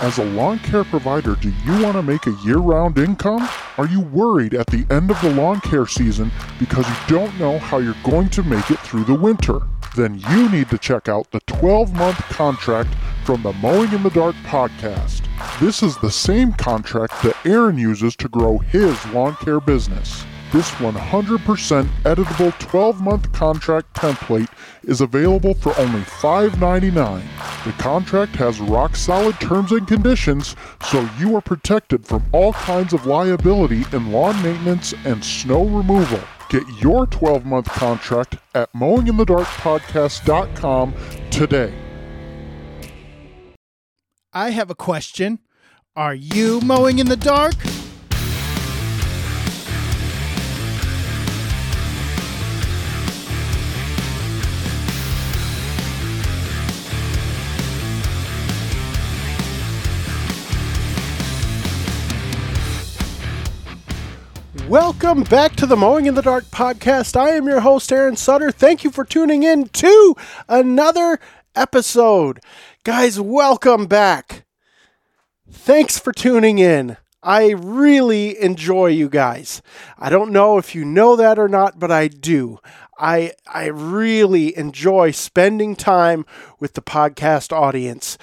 As 0.00 0.18
a 0.18 0.24
lawn 0.24 0.58
care 0.58 0.82
provider, 0.82 1.36
do 1.36 1.50
you 1.64 1.82
want 1.82 1.94
to 1.94 2.02
make 2.02 2.26
a 2.26 2.36
year 2.44 2.58
round 2.58 2.98
income? 2.98 3.48
Are 3.78 3.86
you 3.86 4.00
worried 4.00 4.52
at 4.52 4.66
the 4.66 4.84
end 4.90 5.10
of 5.10 5.20
the 5.22 5.30
lawn 5.30 5.60
care 5.60 5.86
season 5.86 6.32
because 6.58 6.86
you 6.88 6.94
don't 7.06 7.38
know 7.38 7.58
how 7.58 7.78
you're 7.78 7.94
going 8.02 8.28
to 8.30 8.42
make 8.42 8.70
it 8.70 8.80
through 8.80 9.04
the 9.04 9.14
winter? 9.14 9.60
Then 9.96 10.18
you 10.30 10.50
need 10.50 10.68
to 10.70 10.78
check 10.78 11.08
out 11.08 11.30
the 11.30 11.40
12 11.46 11.94
month 11.94 12.16
contract 12.16 12.92
from 13.24 13.42
the 13.44 13.52
Mowing 13.54 13.92
in 13.92 14.02
the 14.02 14.10
Dark 14.10 14.34
podcast. 14.44 15.22
This 15.60 15.82
is 15.82 15.96
the 15.98 16.10
same 16.10 16.52
contract 16.52 17.22
that 17.22 17.36
Aaron 17.46 17.78
uses 17.78 18.16
to 18.16 18.28
grow 18.28 18.58
his 18.58 19.06
lawn 19.06 19.36
care 19.36 19.60
business. 19.60 20.24
This 20.54 20.70
100% 20.74 21.84
editable 22.04 22.56
12 22.60 23.00
month 23.00 23.32
contract 23.32 23.92
template 23.92 24.48
is 24.84 25.00
available 25.00 25.54
for 25.54 25.76
only 25.80 26.02
$5.99. 26.02 27.24
The 27.64 27.72
contract 27.82 28.36
has 28.36 28.60
rock 28.60 28.94
solid 28.94 29.40
terms 29.40 29.72
and 29.72 29.88
conditions, 29.88 30.54
so 30.80 31.08
you 31.18 31.34
are 31.34 31.40
protected 31.40 32.06
from 32.06 32.22
all 32.30 32.52
kinds 32.52 32.92
of 32.92 33.04
liability 33.04 33.84
in 33.92 34.12
lawn 34.12 34.40
maintenance 34.44 34.94
and 35.04 35.24
snow 35.24 35.64
removal. 35.64 36.20
Get 36.50 36.62
your 36.80 37.08
12 37.08 37.44
month 37.44 37.66
contract 37.66 38.36
at 38.54 38.72
mowinginthedarkpodcast.com 38.74 40.94
today. 41.32 41.74
I 44.32 44.50
have 44.50 44.70
a 44.70 44.76
question. 44.76 45.40
Are 45.96 46.14
you 46.14 46.60
mowing 46.60 47.00
in 47.00 47.08
the 47.08 47.16
dark? 47.16 47.54
Welcome 64.74 65.22
back 65.22 65.54
to 65.56 65.66
the 65.66 65.76
Mowing 65.76 66.06
in 66.06 66.16
the 66.16 66.20
Dark 66.20 66.46
podcast. 66.46 67.16
I 67.16 67.30
am 67.30 67.46
your 67.46 67.60
host, 67.60 67.92
Aaron 67.92 68.16
Sutter. 68.16 68.50
Thank 68.50 68.82
you 68.82 68.90
for 68.90 69.04
tuning 69.04 69.44
in 69.44 69.68
to 69.68 70.16
another 70.48 71.20
episode. 71.54 72.40
Guys, 72.82 73.20
welcome 73.20 73.86
back. 73.86 74.44
Thanks 75.48 76.00
for 76.00 76.12
tuning 76.12 76.58
in. 76.58 76.96
I 77.22 77.50
really 77.50 78.36
enjoy 78.42 78.86
you 78.86 79.08
guys. 79.08 79.62
I 79.96 80.10
don't 80.10 80.32
know 80.32 80.58
if 80.58 80.74
you 80.74 80.84
know 80.84 81.14
that 81.14 81.38
or 81.38 81.46
not, 81.46 81.78
but 81.78 81.92
I 81.92 82.08
do. 82.08 82.58
I 82.98 83.30
I 83.46 83.66
really 83.66 84.58
enjoy 84.58 85.12
spending 85.12 85.76
time 85.76 86.26
with 86.58 86.74
the 86.74 86.82
podcast 86.82 87.52
audience. 87.52 88.18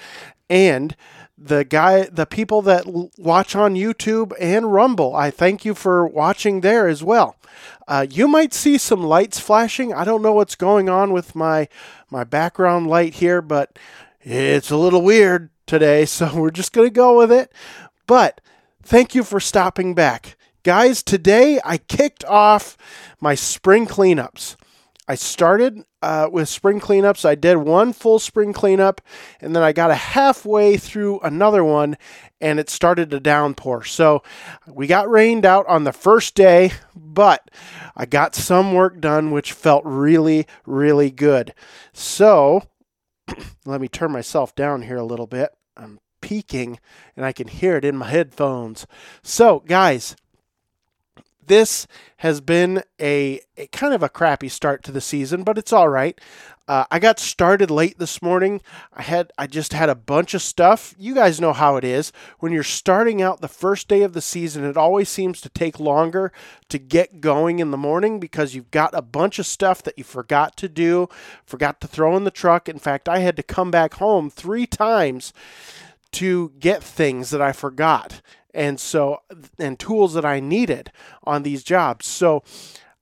And 0.50 0.94
the 1.38 1.64
guy 1.64 2.04
the 2.04 2.26
people 2.26 2.62
that 2.62 2.84
watch 3.18 3.56
on 3.56 3.74
YouTube 3.74 4.32
and 4.38 4.72
Rumble. 4.72 5.14
I 5.14 5.30
thank 5.30 5.64
you 5.64 5.74
for 5.74 6.06
watching 6.06 6.60
there 6.60 6.88
as 6.88 7.02
well. 7.02 7.36
Uh, 7.88 8.06
you 8.08 8.28
might 8.28 8.54
see 8.54 8.78
some 8.78 9.02
lights 9.02 9.38
flashing. 9.38 9.92
I 9.92 10.04
don't 10.04 10.22
know 10.22 10.32
what's 10.32 10.54
going 10.54 10.88
on 10.88 11.12
with 11.12 11.34
my 11.34 11.68
my 12.10 12.24
background 12.24 12.86
light 12.86 13.14
here, 13.14 13.42
but 13.42 13.78
it's 14.20 14.70
a 14.70 14.76
little 14.76 15.02
weird 15.02 15.50
today, 15.66 16.04
so 16.06 16.34
we're 16.34 16.50
just 16.50 16.72
going 16.72 16.88
to 16.88 16.94
go 16.94 17.18
with 17.18 17.32
it. 17.32 17.52
But 18.06 18.40
thank 18.82 19.14
you 19.14 19.24
for 19.24 19.40
stopping 19.40 19.94
back. 19.94 20.36
Guys, 20.62 21.02
today 21.02 21.60
I 21.64 21.78
kicked 21.78 22.24
off 22.26 22.76
my 23.20 23.34
spring 23.34 23.86
cleanups. 23.86 24.56
I 25.12 25.14
started 25.14 25.84
uh, 26.00 26.30
with 26.32 26.48
spring 26.48 26.80
cleanups. 26.80 27.26
I 27.26 27.34
did 27.34 27.58
one 27.58 27.92
full 27.92 28.18
spring 28.18 28.54
cleanup, 28.54 29.02
and 29.42 29.54
then 29.54 29.62
I 29.62 29.72
got 29.72 29.90
a 29.90 29.94
halfway 29.94 30.78
through 30.78 31.20
another 31.20 31.62
one, 31.62 31.98
and 32.40 32.58
it 32.58 32.70
started 32.70 33.10
to 33.10 33.20
downpour. 33.20 33.84
So 33.84 34.22
we 34.66 34.86
got 34.86 35.10
rained 35.10 35.44
out 35.44 35.66
on 35.66 35.84
the 35.84 35.92
first 35.92 36.34
day, 36.34 36.72
but 36.96 37.50
I 37.94 38.06
got 38.06 38.34
some 38.34 38.72
work 38.72 39.02
done, 39.02 39.32
which 39.32 39.52
felt 39.52 39.82
really, 39.84 40.46
really 40.64 41.10
good. 41.10 41.52
So 41.92 42.62
let 43.66 43.82
me 43.82 43.88
turn 43.88 44.12
myself 44.12 44.54
down 44.54 44.80
here 44.80 44.96
a 44.96 45.04
little 45.04 45.26
bit. 45.26 45.50
I'm 45.76 46.00
peaking, 46.22 46.80
and 47.18 47.26
I 47.26 47.32
can 47.32 47.48
hear 47.48 47.76
it 47.76 47.84
in 47.84 47.98
my 47.98 48.08
headphones. 48.08 48.86
So, 49.22 49.60
guys, 49.60 50.16
this 51.46 51.86
has 52.18 52.40
been 52.40 52.82
a, 53.00 53.40
a, 53.56 53.66
kind 53.68 53.94
of 53.94 54.02
a 54.02 54.08
crappy 54.08 54.48
start 54.48 54.82
to 54.84 54.92
the 54.92 55.00
season, 55.00 55.42
but 55.42 55.58
it's 55.58 55.72
all 55.72 55.88
right. 55.88 56.20
Uh, 56.68 56.84
I 56.90 57.00
got 57.00 57.18
started 57.18 57.70
late 57.70 57.98
this 57.98 58.22
morning. 58.22 58.60
I 58.92 59.02
had 59.02 59.32
I 59.36 59.48
just 59.48 59.72
had 59.72 59.88
a 59.88 59.96
bunch 59.96 60.32
of 60.32 60.42
stuff. 60.42 60.94
You 60.96 61.14
guys 61.14 61.40
know 61.40 61.52
how 61.52 61.76
it 61.76 61.82
is 61.82 62.12
when 62.38 62.52
you're 62.52 62.62
starting 62.62 63.20
out 63.20 63.40
the 63.40 63.48
first 63.48 63.88
day 63.88 64.02
of 64.02 64.12
the 64.12 64.20
season. 64.20 64.64
It 64.64 64.76
always 64.76 65.08
seems 65.08 65.40
to 65.40 65.48
take 65.48 65.80
longer 65.80 66.32
to 66.68 66.78
get 66.78 67.20
going 67.20 67.58
in 67.58 67.72
the 67.72 67.76
morning 67.76 68.20
because 68.20 68.54
you've 68.54 68.70
got 68.70 68.94
a 68.94 69.02
bunch 69.02 69.40
of 69.40 69.46
stuff 69.46 69.82
that 69.82 69.98
you 69.98 70.04
forgot 70.04 70.56
to 70.58 70.68
do, 70.68 71.08
forgot 71.44 71.80
to 71.80 71.88
throw 71.88 72.16
in 72.16 72.24
the 72.24 72.30
truck. 72.30 72.68
In 72.68 72.78
fact, 72.78 73.08
I 73.08 73.18
had 73.18 73.36
to 73.36 73.42
come 73.42 73.72
back 73.72 73.94
home 73.94 74.30
three 74.30 74.66
times 74.66 75.32
to 76.12 76.52
get 76.58 76.82
things 76.82 77.30
that 77.30 77.40
I 77.40 77.52
forgot 77.52 78.20
and 78.54 78.78
so 78.78 79.22
and 79.58 79.78
tools 79.78 80.14
that 80.14 80.24
I 80.24 80.40
needed 80.40 80.92
on 81.24 81.42
these 81.42 81.64
jobs. 81.64 82.06
So 82.06 82.42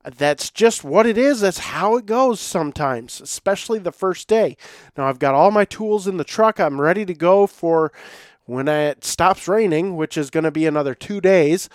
that's 0.03 0.49
just 0.49 0.83
what 0.83 1.05
it 1.05 1.17
is. 1.17 1.41
That's 1.41 1.59
how 1.59 1.97
it 1.97 2.05
goes 2.05 2.39
sometimes, 2.39 3.21
especially 3.21 3.79
the 3.79 3.91
first 3.91 4.27
day. 4.27 4.57
Now 4.97 5.07
I've 5.07 5.19
got 5.19 5.35
all 5.35 5.51
my 5.51 5.65
tools 5.65 6.07
in 6.07 6.17
the 6.17 6.23
truck. 6.23 6.59
I'm 6.59 6.81
ready 6.81 7.05
to 7.05 7.13
go 7.13 7.47
for 7.47 7.91
when 8.45 8.67
it 8.67 9.03
stops 9.05 9.47
raining, 9.47 9.95
which 9.95 10.17
is 10.17 10.29
going 10.29 10.43
to 10.43 10.51
be 10.51 10.65
another 10.65 10.95
2 10.95 11.21
days. 11.21 11.69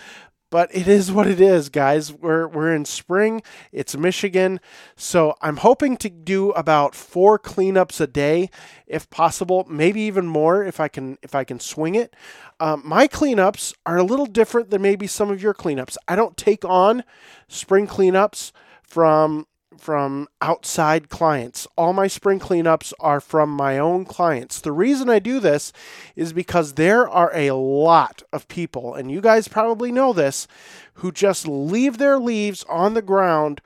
But 0.49 0.73
it 0.73 0.87
is 0.87 1.11
what 1.11 1.27
it 1.27 1.41
is, 1.41 1.67
guys. 1.67 2.13
We're 2.13 2.47
we're 2.47 2.73
in 2.73 2.85
spring. 2.85 3.41
It's 3.73 3.97
Michigan, 3.97 4.61
so 4.95 5.35
I'm 5.41 5.57
hoping 5.57 5.97
to 5.97 6.09
do 6.09 6.51
about 6.51 6.95
four 6.95 7.37
cleanups 7.37 7.99
a 7.99 8.07
day, 8.07 8.49
if 8.85 9.09
possible. 9.09 9.65
Maybe 9.69 10.01
even 10.01 10.25
more 10.25 10.63
if 10.63 10.79
I 10.79 10.87
can 10.87 11.17
if 11.21 11.35
I 11.35 11.43
can 11.43 11.59
swing 11.59 11.95
it. 11.95 12.15
Um, 12.61 12.81
my 12.85 13.09
cleanups 13.09 13.73
are 13.85 13.97
a 13.97 14.03
little 14.03 14.25
different 14.25 14.69
than 14.69 14.81
maybe 14.81 15.05
some 15.05 15.29
of 15.29 15.41
your 15.41 15.53
cleanups. 15.53 15.97
I 16.07 16.15
don't 16.15 16.37
take 16.37 16.63
on 16.63 17.03
spring 17.49 17.85
cleanups 17.85 18.53
from 18.83 19.47
from 19.77 20.27
outside 20.41 21.09
clients. 21.09 21.67
All 21.77 21.93
my 21.93 22.07
spring 22.07 22.39
cleanups 22.39 22.93
are 22.99 23.21
from 23.21 23.49
my 23.49 23.77
own 23.77 24.05
clients. 24.05 24.59
The 24.59 24.71
reason 24.71 25.09
I 25.09 25.19
do 25.19 25.39
this 25.39 25.71
is 26.15 26.33
because 26.33 26.73
there 26.73 27.07
are 27.07 27.31
a 27.33 27.51
lot 27.51 28.23
of 28.33 28.47
people, 28.47 28.95
and 28.95 29.11
you 29.11 29.21
guys 29.21 29.47
probably 29.47 29.91
know 29.91 30.13
this, 30.13 30.47
who 30.95 31.11
just 31.11 31.47
leave 31.47 31.97
their 31.97 32.17
leaves 32.19 32.65
on 32.69 32.93
the 32.93 33.01
ground 33.01 33.61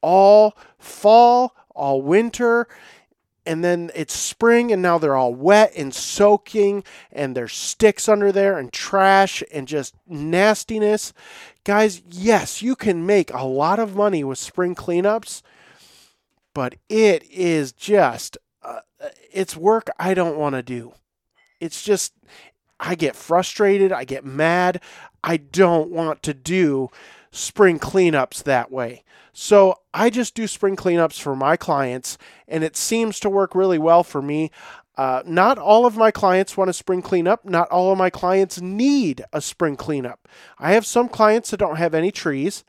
all 0.00 0.56
fall, 0.78 1.54
all 1.74 2.00
winter, 2.00 2.68
and 3.46 3.62
then 3.62 3.90
it's 3.94 4.12
spring 4.12 4.72
and 4.72 4.82
now 4.82 4.98
they're 4.98 5.16
all 5.16 5.34
wet 5.34 5.72
and 5.76 5.94
soaking 5.94 6.82
and 7.12 7.36
there's 7.36 7.54
sticks 7.54 8.08
under 8.08 8.32
there 8.32 8.58
and 8.58 8.72
trash 8.72 9.42
and 9.52 9.68
just 9.68 9.94
nastiness. 10.06 11.12
Guys, 11.64 12.02
yes, 12.10 12.60
you 12.60 12.74
can 12.74 13.06
make 13.06 13.32
a 13.32 13.44
lot 13.44 13.78
of 13.78 13.94
money 13.94 14.24
with 14.24 14.38
spring 14.38 14.74
cleanups 14.74 15.42
but 16.56 16.74
it 16.88 17.22
is 17.30 17.70
just 17.70 18.38
uh, 18.62 18.80
it's 19.30 19.54
work 19.54 19.90
I 19.98 20.14
don't 20.14 20.38
want 20.38 20.54
to 20.54 20.62
do. 20.62 20.94
It's 21.60 21.82
just 21.82 22.14
I 22.80 22.94
get 22.94 23.14
frustrated, 23.14 23.92
I 23.92 24.04
get 24.04 24.24
mad. 24.24 24.80
I 25.22 25.36
don't 25.36 25.90
want 25.90 26.22
to 26.22 26.32
do 26.32 26.88
spring 27.30 27.78
cleanups 27.78 28.42
that 28.44 28.72
way. 28.72 29.04
So 29.34 29.80
I 29.92 30.08
just 30.08 30.34
do 30.34 30.46
spring 30.46 30.76
cleanups 30.76 31.20
for 31.20 31.36
my 31.36 31.58
clients, 31.58 32.16
and 32.48 32.64
it 32.64 32.74
seems 32.74 33.20
to 33.20 33.28
work 33.28 33.54
really 33.54 33.78
well 33.78 34.02
for 34.02 34.22
me. 34.22 34.50
Uh, 34.96 35.22
not 35.26 35.58
all 35.58 35.84
of 35.84 35.98
my 35.98 36.10
clients 36.10 36.56
want 36.56 36.70
a 36.70 36.72
spring 36.72 37.02
cleanup. 37.02 37.44
Not 37.44 37.68
all 37.68 37.92
of 37.92 37.98
my 37.98 38.08
clients 38.08 38.62
need 38.62 39.22
a 39.30 39.42
spring 39.42 39.76
cleanup. 39.76 40.26
I 40.58 40.72
have 40.72 40.86
some 40.86 41.10
clients 41.10 41.50
that 41.50 41.58
don't 41.58 41.76
have 41.76 41.92
any 41.92 42.10
trees. 42.10 42.64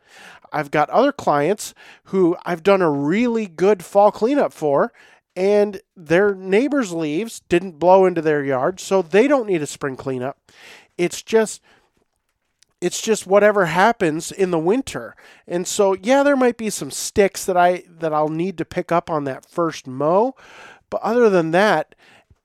I've 0.51 0.71
got 0.71 0.89
other 0.89 1.11
clients 1.11 1.73
who 2.05 2.37
I've 2.45 2.63
done 2.63 2.81
a 2.81 2.89
really 2.89 3.47
good 3.47 3.83
fall 3.83 4.11
cleanup 4.11 4.53
for, 4.53 4.93
and 5.35 5.81
their 5.95 6.33
neighbor's 6.33 6.91
leaves 6.91 7.41
didn't 7.47 7.79
blow 7.79 8.05
into 8.05 8.21
their 8.21 8.43
yard, 8.43 8.79
so 8.79 9.01
they 9.01 9.27
don't 9.27 9.47
need 9.47 9.61
a 9.61 9.67
spring 9.67 9.95
cleanup. 9.95 10.37
It's 10.97 11.21
just 11.21 11.61
it's 12.79 13.01
just 13.01 13.25
whatever 13.25 13.65
happens 13.65 14.31
in 14.31 14.51
the 14.51 14.59
winter. 14.59 15.15
And 15.47 15.67
so 15.67 15.93
yeah, 15.93 16.23
there 16.23 16.35
might 16.35 16.57
be 16.57 16.69
some 16.69 16.91
sticks 16.91 17.45
that 17.45 17.57
I 17.57 17.83
that 17.87 18.13
I'll 18.13 18.29
need 18.29 18.57
to 18.59 18.65
pick 18.65 18.91
up 18.91 19.09
on 19.09 19.23
that 19.25 19.49
first 19.49 19.87
mow, 19.87 20.35
but 20.89 21.01
other 21.01 21.29
than 21.29 21.51
that, 21.51 21.95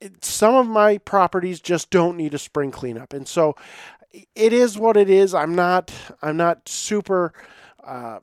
it, 0.01 0.25
some 0.25 0.55
of 0.55 0.67
my 0.67 0.99
properties 0.99 1.61
just 1.61 1.91
don't 1.91 2.17
need 2.17 2.35
a 2.35 2.39
spring 2.39 2.71
cleanup. 2.71 3.13
And 3.13 3.29
so 3.29 3.57
it 4.35 4.53
is 4.53 4.79
what 4.79 4.97
it 4.97 5.09
is. 5.09 5.35
I'm 5.35 5.55
not 5.55 5.93
I'm 6.21 6.37
not 6.37 6.69
super 6.69 7.33
uh, 7.85 8.21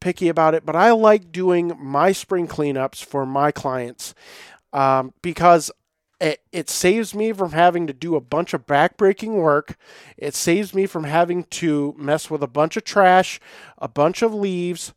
picky 0.00 0.28
about 0.28 0.54
it, 0.54 0.64
but 0.64 0.76
I 0.76 0.92
like 0.92 1.32
doing 1.32 1.72
my 1.78 2.12
spring 2.12 2.46
cleanups 2.46 3.04
for 3.04 3.26
my 3.26 3.50
clients 3.50 4.14
um, 4.72 5.12
because 5.22 5.70
it, 6.20 6.40
it 6.52 6.68
saves 6.68 7.14
me 7.14 7.32
from 7.32 7.52
having 7.52 7.86
to 7.86 7.92
do 7.92 8.16
a 8.16 8.20
bunch 8.20 8.52
of 8.52 8.66
backbreaking 8.66 9.34
work. 9.34 9.76
It 10.16 10.34
saves 10.34 10.74
me 10.74 10.86
from 10.86 11.04
having 11.04 11.44
to 11.44 11.94
mess 11.96 12.30
with 12.30 12.42
a 12.42 12.48
bunch 12.48 12.76
of 12.76 12.84
trash, 12.84 13.40
a 13.78 13.88
bunch 13.88 14.22
of 14.22 14.34
leaves. 14.34 14.94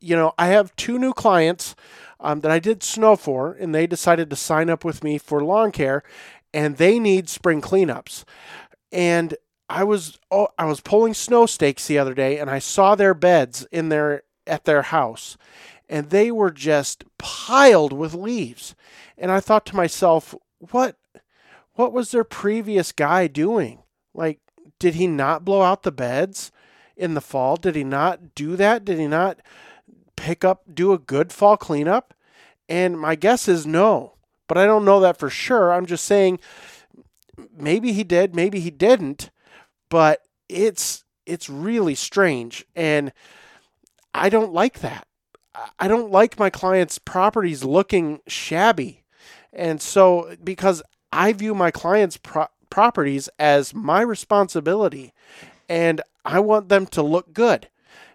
You 0.00 0.16
know, 0.16 0.34
I 0.36 0.48
have 0.48 0.76
two 0.76 0.98
new 0.98 1.12
clients 1.12 1.74
um, 2.20 2.40
that 2.40 2.50
I 2.50 2.58
did 2.58 2.82
snow 2.82 3.16
for, 3.16 3.52
and 3.52 3.74
they 3.74 3.86
decided 3.86 4.30
to 4.30 4.36
sign 4.36 4.68
up 4.68 4.84
with 4.84 5.02
me 5.02 5.18
for 5.18 5.42
lawn 5.42 5.72
care, 5.72 6.02
and 6.52 6.76
they 6.76 6.98
need 6.98 7.28
spring 7.28 7.60
cleanups. 7.60 8.24
And 8.92 9.34
I 9.74 9.82
was 9.82 10.20
oh, 10.30 10.48
I 10.56 10.66
was 10.66 10.80
pulling 10.80 11.14
snow 11.14 11.46
stakes 11.46 11.88
the 11.88 11.98
other 11.98 12.14
day, 12.14 12.38
and 12.38 12.48
I 12.48 12.60
saw 12.60 12.94
their 12.94 13.12
beds 13.12 13.66
in 13.72 13.88
their 13.88 14.22
at 14.46 14.64
their 14.66 14.82
house, 14.82 15.36
and 15.88 16.10
they 16.10 16.30
were 16.30 16.52
just 16.52 17.04
piled 17.18 17.92
with 17.92 18.14
leaves. 18.14 18.76
And 19.18 19.32
I 19.32 19.40
thought 19.40 19.66
to 19.66 19.76
myself, 19.76 20.32
what 20.58 20.96
what 21.74 21.92
was 21.92 22.12
their 22.12 22.22
previous 22.22 22.92
guy 22.92 23.26
doing? 23.26 23.80
Like, 24.14 24.38
did 24.78 24.94
he 24.94 25.08
not 25.08 25.44
blow 25.44 25.62
out 25.62 25.82
the 25.82 25.90
beds 25.90 26.52
in 26.96 27.14
the 27.14 27.20
fall? 27.20 27.56
Did 27.56 27.74
he 27.74 27.82
not 27.82 28.36
do 28.36 28.54
that? 28.54 28.84
Did 28.84 29.00
he 29.00 29.08
not 29.08 29.40
pick 30.14 30.44
up, 30.44 30.62
do 30.72 30.92
a 30.92 30.98
good 30.98 31.32
fall 31.32 31.56
cleanup? 31.56 32.14
And 32.68 32.98
my 32.98 33.16
guess 33.16 33.48
is 33.48 33.66
no, 33.66 34.14
but 34.46 34.56
I 34.56 34.66
don't 34.66 34.84
know 34.84 35.00
that 35.00 35.16
for 35.16 35.28
sure. 35.28 35.72
I'm 35.72 35.86
just 35.86 36.04
saying 36.04 36.38
maybe 37.56 37.92
he 37.92 38.04
did, 38.04 38.36
maybe 38.36 38.60
he 38.60 38.70
didn't, 38.70 39.30
but 39.94 40.22
it's 40.48 41.04
it's 41.24 41.48
really 41.48 41.94
strange 41.94 42.66
and 42.74 43.12
I 44.12 44.28
don't 44.28 44.52
like 44.52 44.80
that. 44.80 45.06
I 45.78 45.86
don't 45.86 46.10
like 46.10 46.36
my 46.36 46.50
clients' 46.50 46.98
properties 46.98 47.62
looking 47.62 48.18
shabby. 48.26 49.04
And 49.52 49.80
so, 49.80 50.34
because 50.42 50.82
I 51.12 51.32
view 51.32 51.54
my 51.54 51.70
clients' 51.70 52.16
pro- 52.16 52.48
properties 52.70 53.28
as 53.38 53.72
my 53.72 54.00
responsibility 54.00 55.12
and 55.68 56.00
I 56.24 56.40
want 56.40 56.70
them 56.70 56.86
to 56.86 57.00
look 57.00 57.32
good. 57.32 57.68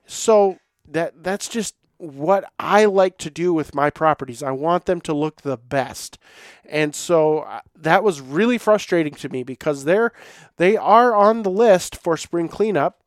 So, 0.05 0.57
that 0.85 1.23
that's 1.23 1.47
just 1.47 1.75
what 1.99 2.51
I 2.57 2.85
like 2.85 3.17
to 3.19 3.29
do 3.29 3.53
with 3.53 3.75
my 3.75 3.89
properties. 3.89 4.41
I 4.41 4.51
want 4.51 4.85
them 4.85 5.01
to 5.01 5.13
look 5.13 5.41
the 5.41 5.57
best. 5.57 6.17
And 6.65 6.95
so 6.95 7.39
uh, 7.39 7.61
that 7.75 8.03
was 8.03 8.21
really 8.21 8.57
frustrating 8.57 9.13
to 9.15 9.29
me 9.29 9.43
because 9.43 9.83
they're 9.83 10.13
they 10.57 10.77
are 10.77 11.13
on 11.13 11.43
the 11.43 11.51
list 11.51 11.95
for 11.95 12.17
spring 12.17 12.47
cleanup 12.47 12.99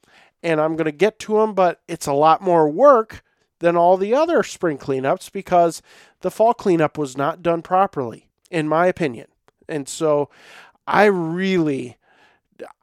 and 0.42 0.60
I'm 0.60 0.76
going 0.76 0.86
to 0.86 0.92
get 0.92 1.18
to 1.20 1.38
them, 1.38 1.54
but 1.54 1.80
it's 1.88 2.06
a 2.06 2.12
lot 2.12 2.42
more 2.42 2.68
work 2.68 3.22
than 3.60 3.76
all 3.76 3.96
the 3.96 4.14
other 4.14 4.42
spring 4.42 4.76
cleanups 4.76 5.30
because 5.32 5.82
the 6.20 6.30
fall 6.30 6.52
cleanup 6.52 6.98
was 6.98 7.16
not 7.16 7.42
done 7.42 7.62
properly, 7.62 8.28
in 8.50 8.68
my 8.68 8.86
opinion. 8.86 9.28
And 9.68 9.88
so 9.88 10.28
I 10.86 11.04
really, 11.04 11.96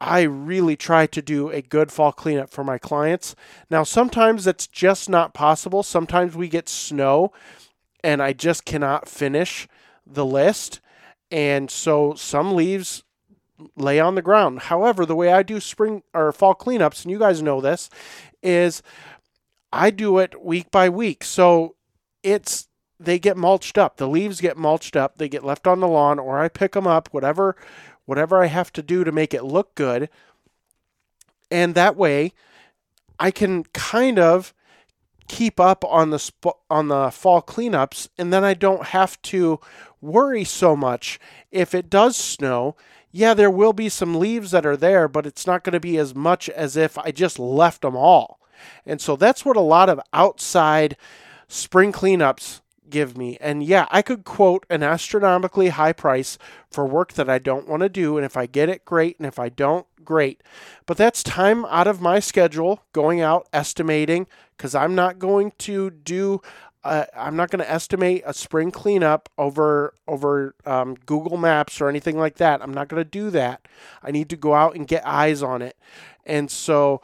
I 0.00 0.22
really 0.22 0.76
try 0.76 1.06
to 1.06 1.22
do 1.22 1.50
a 1.50 1.62
good 1.62 1.92
fall 1.92 2.12
cleanup 2.12 2.50
for 2.50 2.64
my 2.64 2.78
clients. 2.78 3.34
Now, 3.70 3.82
sometimes 3.82 4.46
it's 4.46 4.66
just 4.66 5.08
not 5.08 5.34
possible. 5.34 5.82
Sometimes 5.82 6.34
we 6.34 6.48
get 6.48 6.68
snow 6.68 7.32
and 8.02 8.22
I 8.22 8.32
just 8.32 8.64
cannot 8.64 9.08
finish 9.08 9.68
the 10.06 10.26
list. 10.26 10.80
And 11.30 11.70
so 11.70 12.14
some 12.14 12.54
leaves 12.54 13.04
lay 13.76 14.00
on 14.00 14.14
the 14.14 14.22
ground. 14.22 14.60
However, 14.60 15.04
the 15.04 15.16
way 15.16 15.32
I 15.32 15.42
do 15.42 15.60
spring 15.60 16.02
or 16.14 16.32
fall 16.32 16.54
cleanups, 16.54 17.02
and 17.02 17.10
you 17.10 17.18
guys 17.18 17.42
know 17.42 17.60
this, 17.60 17.90
is 18.42 18.82
I 19.72 19.90
do 19.90 20.18
it 20.18 20.42
week 20.42 20.70
by 20.70 20.88
week. 20.88 21.24
So 21.24 21.76
it's 22.22 22.68
they 22.98 23.18
get 23.18 23.36
mulched 23.36 23.78
up. 23.78 23.96
The 23.96 24.08
leaves 24.08 24.40
get 24.40 24.56
mulched 24.56 24.94
up. 24.94 25.16
They 25.16 25.28
get 25.28 25.44
left 25.44 25.66
on 25.66 25.80
the 25.80 25.88
lawn, 25.88 26.18
or 26.18 26.38
I 26.38 26.48
pick 26.48 26.72
them 26.72 26.86
up. 26.86 27.08
Whatever, 27.12 27.56
whatever 28.06 28.42
I 28.42 28.46
have 28.46 28.72
to 28.74 28.82
do 28.82 29.04
to 29.04 29.12
make 29.12 29.34
it 29.34 29.44
look 29.44 29.74
good. 29.74 30.08
And 31.50 31.74
that 31.74 31.96
way, 31.96 32.32
I 33.18 33.30
can 33.30 33.64
kind 33.64 34.18
of 34.18 34.54
keep 35.28 35.60
up 35.60 35.84
on 35.84 36.10
the 36.10 36.18
sp- 36.18 36.58
on 36.68 36.88
the 36.88 37.10
fall 37.10 37.40
cleanups, 37.40 38.08
and 38.18 38.32
then 38.32 38.44
I 38.44 38.54
don't 38.54 38.86
have 38.86 39.20
to 39.22 39.60
worry 40.00 40.44
so 40.44 40.74
much 40.74 41.20
if 41.52 41.74
it 41.74 41.90
does 41.90 42.16
snow. 42.16 42.76
Yeah, 43.12 43.34
there 43.34 43.50
will 43.50 43.72
be 43.72 43.88
some 43.88 44.18
leaves 44.18 44.50
that 44.52 44.66
are 44.66 44.76
there, 44.76 45.08
but 45.08 45.26
it's 45.26 45.46
not 45.46 45.64
going 45.64 45.74
to 45.74 45.80
be 45.80 45.98
as 45.98 46.14
much 46.14 46.48
as 46.48 46.76
if 46.76 46.96
I 46.98 47.10
just 47.10 47.38
left 47.38 47.82
them 47.82 47.96
all. 47.96 48.40
And 48.86 49.00
so 49.00 49.16
that's 49.16 49.44
what 49.44 49.56
a 49.56 49.60
lot 49.60 49.88
of 49.88 50.00
outside 50.12 50.96
spring 51.48 51.92
cleanups 51.92 52.60
give 52.90 53.16
me. 53.16 53.36
And 53.40 53.62
yeah, 53.62 53.86
I 53.90 54.02
could 54.02 54.24
quote 54.24 54.66
an 54.68 54.82
astronomically 54.82 55.68
high 55.68 55.92
price 55.92 56.38
for 56.70 56.86
work 56.86 57.14
that 57.14 57.28
I 57.28 57.38
don't 57.38 57.68
want 57.68 57.82
to 57.82 57.88
do. 57.88 58.16
And 58.16 58.24
if 58.24 58.36
I 58.36 58.46
get 58.46 58.68
it, 58.68 58.84
great. 58.84 59.18
And 59.18 59.26
if 59.26 59.38
I 59.38 59.48
don't, 59.48 59.86
great. 60.04 60.42
But 60.86 60.96
that's 60.96 61.22
time 61.22 61.64
out 61.66 61.86
of 61.86 62.00
my 62.00 62.18
schedule 62.18 62.82
going 62.92 63.20
out 63.20 63.48
estimating 63.52 64.26
because 64.56 64.74
I'm 64.74 64.94
not 64.94 65.18
going 65.18 65.52
to 65.58 65.90
do. 65.90 66.42
Uh, 66.82 67.04
I'm 67.14 67.36
not 67.36 67.50
going 67.50 67.62
to 67.62 67.70
estimate 67.70 68.22
a 68.24 68.32
spring 68.32 68.70
cleanup 68.70 69.28
over 69.36 69.94
over 70.08 70.54
um, 70.64 70.96
Google 71.06 71.36
Maps 71.36 71.80
or 71.80 71.88
anything 71.88 72.18
like 72.18 72.36
that. 72.36 72.62
I'm 72.62 72.72
not 72.72 72.88
going 72.88 73.02
to 73.02 73.08
do 73.08 73.30
that. 73.30 73.68
I 74.02 74.10
need 74.10 74.30
to 74.30 74.36
go 74.36 74.54
out 74.54 74.74
and 74.74 74.88
get 74.88 75.06
eyes 75.06 75.42
on 75.42 75.60
it, 75.60 75.76
and 76.24 76.50
so 76.50 77.02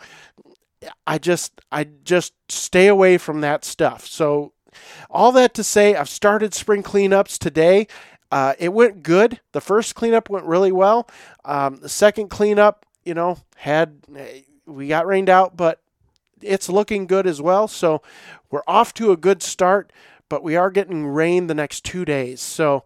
I 1.06 1.18
just 1.18 1.60
I 1.70 1.84
just 2.04 2.34
stay 2.48 2.88
away 2.88 3.18
from 3.18 3.40
that 3.42 3.64
stuff. 3.64 4.06
So 4.06 4.52
all 5.10 5.32
that 5.32 5.54
to 5.54 5.64
say, 5.64 5.94
I've 5.94 6.08
started 6.08 6.54
spring 6.54 6.82
cleanups 6.82 7.38
today. 7.38 7.86
Uh, 8.30 8.54
it 8.58 8.72
went 8.72 9.02
good. 9.02 9.40
The 9.52 9.60
first 9.60 9.94
cleanup 9.94 10.28
went 10.28 10.46
really 10.46 10.72
well. 10.72 11.08
Um, 11.44 11.76
the 11.76 11.88
second 11.88 12.28
cleanup, 12.28 12.84
you 13.04 13.14
know, 13.14 13.38
had 13.56 14.02
we 14.66 14.88
got 14.88 15.06
rained 15.06 15.30
out, 15.30 15.56
but 15.56 15.80
it's 16.42 16.68
looking 16.68 17.06
good 17.06 17.26
as 17.26 17.40
well. 17.40 17.68
So 17.68 18.02
we're 18.50 18.62
off 18.66 18.92
to 18.94 19.12
a 19.12 19.16
good 19.16 19.42
start, 19.42 19.92
but 20.28 20.42
we 20.42 20.56
are 20.56 20.70
getting 20.70 21.06
rain 21.06 21.46
the 21.46 21.54
next 21.54 21.84
two 21.84 22.04
days. 22.04 22.40
So 22.40 22.84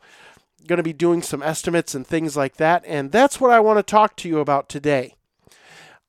going 0.66 0.76
to 0.76 0.82
be 0.82 0.92
doing 0.92 1.20
some 1.20 1.42
estimates 1.42 1.94
and 1.94 2.06
things 2.06 2.36
like 2.36 2.56
that. 2.56 2.84
And 2.86 3.10
that's 3.10 3.40
what 3.40 3.50
I 3.50 3.60
want 3.60 3.78
to 3.78 3.82
talk 3.82 4.16
to 4.16 4.28
you 4.28 4.38
about 4.38 4.68
today. 4.68 5.16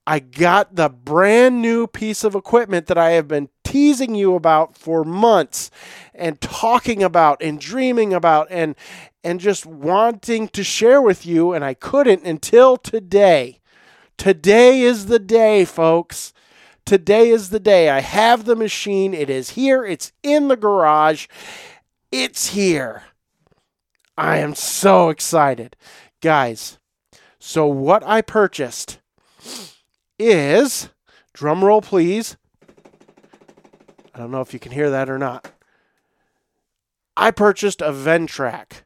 I 0.05 0.19
got 0.19 0.75
the 0.75 0.89
brand 0.89 1.61
new 1.61 1.87
piece 1.87 2.23
of 2.23 2.35
equipment 2.35 2.87
that 2.87 2.97
I 2.97 3.11
have 3.11 3.27
been 3.27 3.49
teasing 3.71 4.15
you 4.15 4.35
about 4.35 4.75
for 4.75 5.05
months 5.05 5.71
and 6.13 6.41
talking 6.41 7.01
about 7.01 7.41
and 7.41 7.57
dreaming 7.57 8.13
about 8.13 8.45
and 8.49 8.75
and 9.23 9.39
just 9.39 9.65
wanting 9.65 10.49
to 10.49 10.61
share 10.61 11.01
with 11.01 11.25
you 11.25 11.53
and 11.53 11.63
I 11.63 11.73
couldn't 11.73 12.25
until 12.25 12.75
today. 12.75 13.59
Today 14.17 14.81
is 14.81 15.05
the 15.05 15.19
day, 15.19 15.63
folks. 15.63 16.33
Today 16.85 17.29
is 17.29 17.49
the 17.49 17.61
day. 17.61 17.89
I 17.89 18.01
have 18.01 18.43
the 18.43 18.57
machine. 18.57 19.13
It 19.13 19.29
is 19.29 19.51
here. 19.51 19.85
It's 19.85 20.11
in 20.21 20.49
the 20.49 20.57
garage. 20.57 21.27
It's 22.11 22.49
here. 22.49 23.03
I 24.17 24.39
am 24.39 24.53
so 24.53 25.07
excited. 25.07 25.77
Guys, 26.19 26.77
so 27.39 27.67
what 27.67 28.03
I 28.03 28.21
purchased 28.21 28.99
is, 30.19 30.89
drum 31.33 31.63
roll 31.63 31.81
please. 31.81 32.35
I 34.13 34.19
don't 34.19 34.31
know 34.31 34.41
if 34.41 34.53
you 34.53 34.59
can 34.59 34.71
hear 34.71 34.89
that 34.89 35.09
or 35.09 35.17
not. 35.17 35.51
I 37.15 37.31
purchased 37.31 37.81
a 37.81 37.91
Ventrac. 37.91 38.83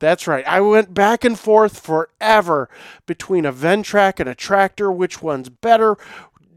That's 0.00 0.26
right. 0.26 0.46
I 0.46 0.60
went 0.60 0.92
back 0.92 1.24
and 1.24 1.38
forth 1.38 1.78
forever 1.80 2.68
between 3.06 3.46
a 3.46 3.52
Ventrac 3.52 4.20
and 4.20 4.28
a 4.28 4.34
tractor. 4.34 4.90
Which 4.90 5.22
one's 5.22 5.48
better? 5.48 5.96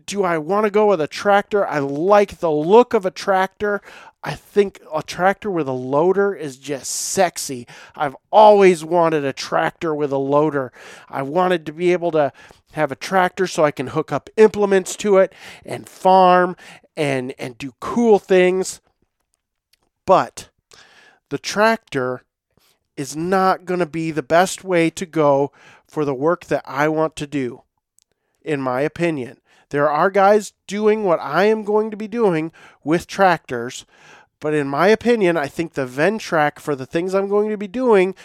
Do 0.05 0.23
I 0.23 0.37
want 0.37 0.65
to 0.65 0.71
go 0.71 0.87
with 0.87 1.01
a 1.01 1.07
tractor? 1.07 1.67
I 1.67 1.79
like 1.79 2.39
the 2.39 2.51
look 2.51 2.93
of 2.93 3.05
a 3.05 3.11
tractor. 3.11 3.81
I 4.27 4.33
think 4.33 4.81
a 4.93 5.01
tractor 5.01 5.49
with 5.49 5.69
a 5.69 5.71
loader 5.71 6.35
is 6.35 6.57
just 6.57 6.91
sexy. 6.91 7.65
I've 7.95 8.17
always 8.29 8.83
wanted 8.83 9.23
a 9.23 9.31
tractor 9.31 9.95
with 9.95 10.11
a 10.11 10.17
loader. 10.17 10.73
I 11.07 11.21
wanted 11.21 11.65
to 11.65 11.71
be 11.71 11.93
able 11.93 12.11
to 12.11 12.33
have 12.73 12.91
a 12.91 12.97
tractor 12.97 13.47
so 13.47 13.63
I 13.63 13.71
can 13.71 13.87
hook 13.87 14.11
up 14.11 14.29
implements 14.35 14.97
to 14.97 15.15
it 15.15 15.31
and 15.63 15.87
farm 15.87 16.57
and 16.97 17.33
and 17.39 17.57
do 17.57 17.73
cool 17.79 18.19
things. 18.19 18.81
But 20.05 20.49
the 21.29 21.37
tractor 21.37 22.23
is 22.97 23.15
not 23.15 23.63
going 23.63 23.79
to 23.79 23.85
be 23.85 24.11
the 24.11 24.21
best 24.21 24.61
way 24.61 24.89
to 24.89 25.05
go 25.05 25.53
for 25.87 26.03
the 26.03 26.13
work 26.13 26.47
that 26.47 26.63
I 26.65 26.89
want 26.89 27.15
to 27.15 27.27
do 27.27 27.61
in 28.41 28.59
my 28.59 28.81
opinion. 28.81 29.39
There 29.69 29.89
are 29.89 30.09
guys 30.09 30.53
doing 30.65 31.03
what 31.03 31.19
I 31.19 31.45
am 31.45 31.63
going 31.63 31.91
to 31.91 31.97
be 31.97 32.07
doing 32.07 32.51
with 32.83 33.05
tractors, 33.05 33.85
but 34.39 34.53
in 34.53 34.67
my 34.67 34.87
opinion, 34.87 35.37
I 35.37 35.47
think 35.47 35.73
the 35.73 35.85
Ventrac 35.85 36.59
for 36.59 36.75
the 36.75 36.85
things 36.85 37.13
I'm 37.13 37.27
going 37.27 37.49
to 37.49 37.57
be 37.57 37.67
doing 37.67 38.15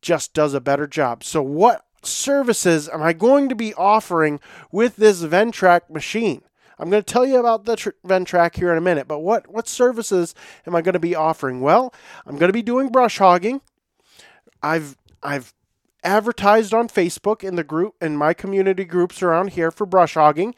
just 0.00 0.34
does 0.34 0.54
a 0.54 0.60
better 0.60 0.86
job. 0.86 1.24
So 1.24 1.42
what 1.42 1.84
services 2.02 2.88
am 2.88 3.02
I 3.02 3.12
going 3.12 3.48
to 3.48 3.54
be 3.54 3.74
offering 3.74 4.40
with 4.70 4.96
this 4.96 5.22
Ventrac 5.22 5.90
machine? 5.90 6.42
I'm 6.78 6.90
going 6.90 7.02
to 7.02 7.12
tell 7.12 7.26
you 7.26 7.38
about 7.38 7.64
the 7.64 7.76
tr- 7.76 7.90
Ventrac 8.06 8.56
here 8.56 8.70
in 8.70 8.78
a 8.78 8.82
minute, 8.82 9.08
but 9.08 9.20
what, 9.20 9.48
what 9.48 9.66
services 9.66 10.34
am 10.66 10.76
I 10.76 10.82
going 10.82 10.92
to 10.92 10.98
be 10.98 11.14
offering? 11.14 11.60
Well, 11.60 11.92
I'm 12.26 12.36
going 12.36 12.50
to 12.50 12.52
be 12.52 12.62
doing 12.62 12.88
brush 12.88 13.18
hogging. 13.18 13.62
I've 14.62 14.96
I've 15.22 15.54
advertised 16.04 16.72
on 16.72 16.88
Facebook 16.88 17.42
in 17.42 17.56
the 17.56 17.64
group 17.64 17.94
in 18.00 18.16
my 18.16 18.34
community 18.34 18.84
groups 18.84 19.22
around 19.22 19.50
here 19.50 19.70
for 19.70 19.86
brush 19.86 20.14
hogging. 20.14 20.54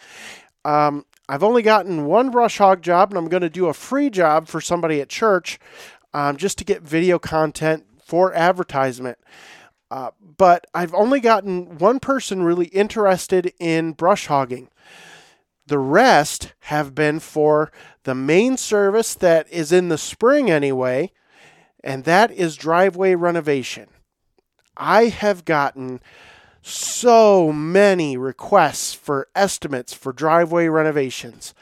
Um, 0.65 1.07
I've 1.29 1.43
only 1.43 1.63
gotten 1.63 2.07
one 2.07 2.31
brush 2.31 2.59
hog 2.59 2.83
job, 2.83 3.11
and 3.11 3.19
I'm 3.19 3.29
going 3.29 3.43
to 3.43 3.51
do 3.51 3.67
a 3.67 3.75
free 3.75 4.09
job 4.09 4.49
for 4.49 4.61
somebody 4.61 5.01
at 5.01 5.09
church 5.09 5.59
um, 6.15 6.37
just 6.37 6.57
to 6.59 6.65
get 6.65 6.83
video 6.83 7.19
content 7.19 7.85
for 8.03 8.33
advertisement. 8.33 9.19
Uh, 9.91 10.11
but 10.37 10.67
I've 10.75 10.95
only 10.95 11.21
gotten 11.21 11.79
one 11.79 12.01
person 12.01 12.43
really 12.43 12.67
interested 12.67 13.53
in 13.59 13.93
brush 13.93 14.27
hogging. 14.27 14.69
The 15.67 15.79
rest 15.79 16.55
have 16.61 16.95
been 16.95 17.21
for 17.21 17.71
the 18.05 18.15
main 18.15 18.57
service 18.57 19.15
that 19.17 19.47
is 19.51 19.71
in 19.71 19.91
the 19.91 19.99
spring 19.99 20.51
anyway, 20.51 21.13
and 21.85 22.05
that 22.05 22.31
is 22.31 22.57
driveway 22.57 23.15
renovation. 23.15 23.89
I 24.79 25.07
have 25.07 25.45
gotten 25.45 26.01
so 26.69 27.53
many 27.53 28.17
requests 28.17 28.95
for 28.95 29.29
estimates 29.35 29.93
for 29.93 30.13
driveway 30.13 30.69
renovations. 30.69 31.55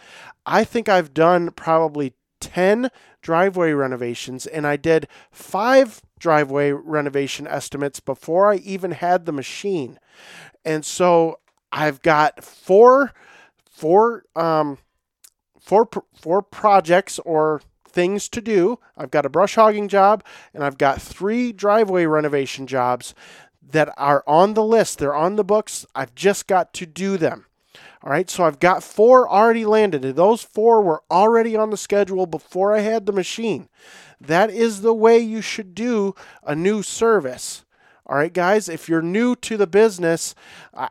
I 0.44 0.64
think 0.64 0.88
I've 0.88 1.14
done 1.14 1.50
probably 1.50 2.14
10 2.40 2.90
driveway 3.22 3.72
renovations, 3.72 4.46
and 4.46 4.66
I 4.66 4.76
did 4.76 5.08
five 5.30 6.02
driveway 6.18 6.72
renovation 6.72 7.46
estimates 7.46 8.00
before 8.00 8.52
I 8.52 8.56
even 8.56 8.92
had 8.92 9.26
the 9.26 9.32
machine. 9.32 9.98
And 10.64 10.84
so 10.84 11.40
I've 11.72 12.02
got 12.02 12.44
four, 12.44 13.12
four, 13.70 14.24
um, 14.34 14.78
four, 15.60 15.88
four 16.14 16.42
projects 16.42 17.18
or 17.20 17.60
things 17.96 18.28
to 18.28 18.40
do. 18.40 18.78
I've 18.96 19.10
got 19.10 19.24
a 19.26 19.30
brush 19.30 19.54
hogging 19.54 19.88
job 19.88 20.22
and 20.52 20.62
I've 20.62 20.78
got 20.78 21.00
three 21.00 21.50
driveway 21.50 22.04
renovation 22.04 22.66
jobs 22.66 23.14
that 23.70 23.92
are 23.96 24.22
on 24.26 24.54
the 24.54 24.64
list. 24.64 24.98
They're 24.98 25.14
on 25.14 25.36
the 25.36 25.44
books. 25.44 25.86
I've 25.94 26.14
just 26.14 26.46
got 26.46 26.72
to 26.74 26.86
do 26.86 27.16
them. 27.16 27.46
All 28.02 28.10
right, 28.10 28.30
so 28.30 28.44
I've 28.44 28.60
got 28.60 28.84
four 28.84 29.28
already 29.28 29.64
landed. 29.64 30.04
And 30.04 30.14
those 30.14 30.42
four 30.42 30.80
were 30.80 31.02
already 31.10 31.56
on 31.56 31.70
the 31.70 31.76
schedule 31.76 32.26
before 32.26 32.72
I 32.72 32.80
had 32.80 33.06
the 33.06 33.12
machine. 33.12 33.68
That 34.20 34.50
is 34.50 34.80
the 34.80 34.94
way 34.94 35.18
you 35.18 35.40
should 35.40 35.74
do 35.74 36.14
a 36.42 36.54
new 36.54 36.82
service. 36.82 37.64
All 38.06 38.16
right, 38.16 38.32
guys, 38.32 38.68
if 38.68 38.88
you're 38.88 39.02
new 39.02 39.34
to 39.36 39.56
the 39.56 39.66
business, 39.66 40.34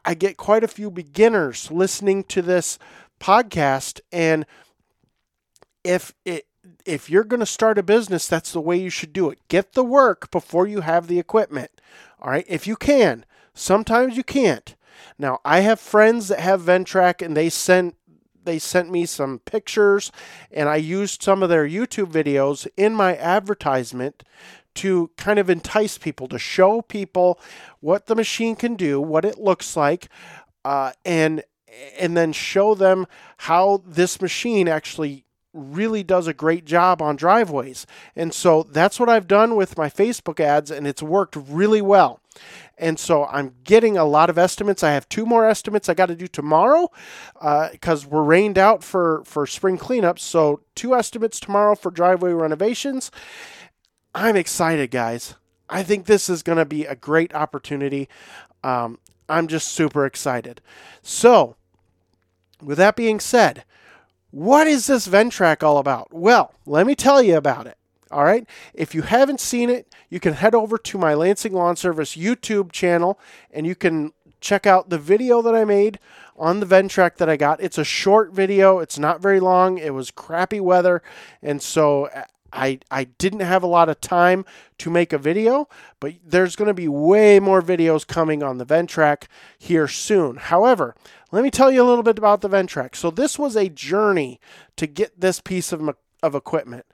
I 0.03 0.13
get 0.13 0.35
quite 0.35 0.65
a 0.65 0.67
few 0.67 0.91
beginners 0.91 1.71
listening 1.71 2.25
to 2.25 2.41
this 2.41 2.77
podcast. 3.21 4.01
And 4.11 4.45
if 5.85 6.13
it, 6.25 6.47
if 6.85 7.09
you're 7.09 7.23
going 7.23 7.39
to 7.39 7.45
start 7.45 7.77
a 7.77 7.83
business, 7.83 8.27
that's 8.27 8.51
the 8.51 8.59
way 8.59 8.75
you 8.75 8.89
should 8.89 9.13
do 9.13 9.29
it. 9.29 9.39
Get 9.47 9.73
the 9.73 9.83
work 9.83 10.29
before 10.29 10.67
you 10.67 10.81
have 10.81 11.07
the 11.07 11.19
equipment. 11.19 11.74
All 12.21 12.31
right, 12.31 12.45
if 12.47 12.67
you 12.67 12.75
can. 12.75 13.25
Sometimes 13.53 14.17
you 14.17 14.23
can't. 14.23 14.75
Now, 15.17 15.39
I 15.45 15.61
have 15.61 15.79
friends 15.79 16.27
that 16.27 16.39
have 16.39 16.61
Ventrac 16.61 17.25
and 17.25 17.35
they 17.35 17.49
sent 17.49 17.95
they 18.43 18.59
sent 18.59 18.91
me 18.91 19.07
some 19.07 19.39
pictures 19.39 20.11
and 20.51 20.69
I 20.69 20.75
used 20.75 21.23
some 21.23 21.41
of 21.41 21.49
their 21.49 21.67
YouTube 21.67 22.11
videos 22.11 22.67
in 22.77 22.93
my 22.93 23.17
advertisement 23.17 24.23
to 24.75 25.09
kind 25.17 25.39
of 25.39 25.49
entice 25.49 25.97
people 25.97 26.27
to 26.27 26.37
show 26.37 26.81
people 26.81 27.39
what 27.79 28.05
the 28.05 28.15
machine 28.15 28.55
can 28.55 28.75
do, 28.75 29.01
what 29.01 29.25
it 29.25 29.39
looks 29.39 29.75
like, 29.75 30.09
uh, 30.63 30.91
and 31.03 31.43
and 31.97 32.15
then 32.15 32.31
show 32.31 32.73
them 32.73 33.05
how 33.37 33.81
this 33.85 34.21
machine 34.21 34.67
actually 34.67 35.24
really 35.55 36.03
does 36.03 36.27
a 36.27 36.33
great 36.33 36.65
job 36.65 37.01
on 37.01 37.15
driveways. 37.15 37.87
And 38.15 38.33
so 38.33 38.63
that's 38.63 38.99
what 38.99 39.09
I've 39.09 39.27
done 39.27 39.55
with 39.55 39.77
my 39.77 39.89
Facebook 39.89 40.39
ads, 40.39 40.69
and 40.69 40.85
it's 40.85 41.01
worked 41.01 41.35
really 41.35 41.81
well. 41.81 42.19
And 42.77 42.99
so 42.99 43.25
I'm 43.25 43.55
getting 43.63 43.97
a 43.97 44.03
lot 44.03 44.29
of 44.29 44.37
estimates. 44.37 44.83
I 44.83 44.91
have 44.91 45.07
two 45.07 45.25
more 45.25 45.47
estimates 45.47 45.87
I 45.87 45.93
got 45.93 46.07
to 46.07 46.15
do 46.15 46.27
tomorrow 46.27 46.91
because 47.71 48.05
uh, 48.05 48.09
we're 48.09 48.23
rained 48.23 48.57
out 48.57 48.83
for, 48.83 49.23
for 49.25 49.47
spring 49.47 49.77
cleanups. 49.77 50.19
So, 50.19 50.61
two 50.75 50.93
estimates 50.93 51.39
tomorrow 51.39 51.75
for 51.75 51.89
driveway 51.89 52.33
renovations. 52.33 53.11
I'm 54.13 54.35
excited, 54.35 54.91
guys. 54.91 55.35
I 55.69 55.83
think 55.83 56.05
this 56.05 56.29
is 56.29 56.43
going 56.43 56.57
to 56.57 56.65
be 56.65 56.85
a 56.85 56.95
great 56.95 57.33
opportunity. 57.33 58.09
Um, 58.63 58.99
I'm 59.29 59.47
just 59.47 59.69
super 59.69 60.05
excited. 60.05 60.61
So, 61.01 61.55
with 62.61 62.77
that 62.77 62.95
being 62.95 63.19
said, 63.19 63.63
what 64.35 64.67
is 64.67 64.87
this 64.87 65.07
Ventrac 65.07 65.63
all 65.63 65.77
about? 65.77 66.13
Well, 66.13 66.53
let 66.65 66.85
me 66.85 66.93
tell 66.93 67.23
you 67.23 67.37
about 67.37 67.67
it. 67.67 67.77
All 68.11 68.25
right. 68.25 68.45
If 68.73 68.93
you 68.93 69.03
haven't 69.03 69.39
seen 69.39 69.69
it, 69.69 69.87
you 70.09 70.19
can 70.19 70.33
head 70.33 70.53
over 70.53 70.77
to 70.77 70.97
my 70.97 71.13
Lansing 71.13 71.53
Lawn 71.53 71.77
Service 71.77 72.17
YouTube 72.17 72.73
channel 72.73 73.17
and 73.49 73.65
you 73.65 73.75
can 73.75 74.11
check 74.41 74.67
out 74.67 74.89
the 74.89 74.97
video 74.97 75.41
that 75.41 75.55
I 75.55 75.63
made 75.63 75.99
on 76.35 76.59
the 76.59 76.65
Ventrac 76.65 77.15
that 77.15 77.29
I 77.29 77.37
got. 77.37 77.61
It's 77.61 77.77
a 77.77 77.85
short 77.85 78.33
video, 78.33 78.79
it's 78.79 78.99
not 78.99 79.21
very 79.21 79.39
long. 79.39 79.77
It 79.77 79.93
was 79.93 80.11
crappy 80.11 80.59
weather, 80.59 81.01
and 81.41 81.61
so 81.61 82.09
I, 82.55 82.79
I 82.89 83.03
didn't 83.03 83.41
have 83.41 83.63
a 83.63 83.67
lot 83.67 83.89
of 83.89 83.99
time 83.99 84.45
to 84.79 84.89
make 84.89 85.11
a 85.11 85.17
video, 85.17 85.67
but 85.99 86.13
there's 86.25 86.55
going 86.55 86.69
to 86.69 86.73
be 86.73 86.87
way 86.87 87.39
more 87.39 87.61
videos 87.61 88.07
coming 88.07 88.41
on 88.41 88.57
the 88.57 88.65
Ventrac 88.65 89.25
here 89.59 89.87
soon. 89.87 90.37
However, 90.37 90.95
let 91.31 91.43
me 91.43 91.51
tell 91.51 91.69
you 91.69 91.83
a 91.83 91.85
little 91.87 92.03
bit 92.03 92.17
about 92.17 92.41
the 92.41 92.49
Ventrac. 92.49 92.95
So 92.95 93.11
this 93.11 93.37
was 93.37 93.55
a 93.55 93.69
journey 93.69 94.39
to 94.77 94.87
get 94.87 95.19
this 95.19 95.41
piece 95.41 95.71
of, 95.71 95.95
of 96.23 96.33
equipment. 96.33 96.85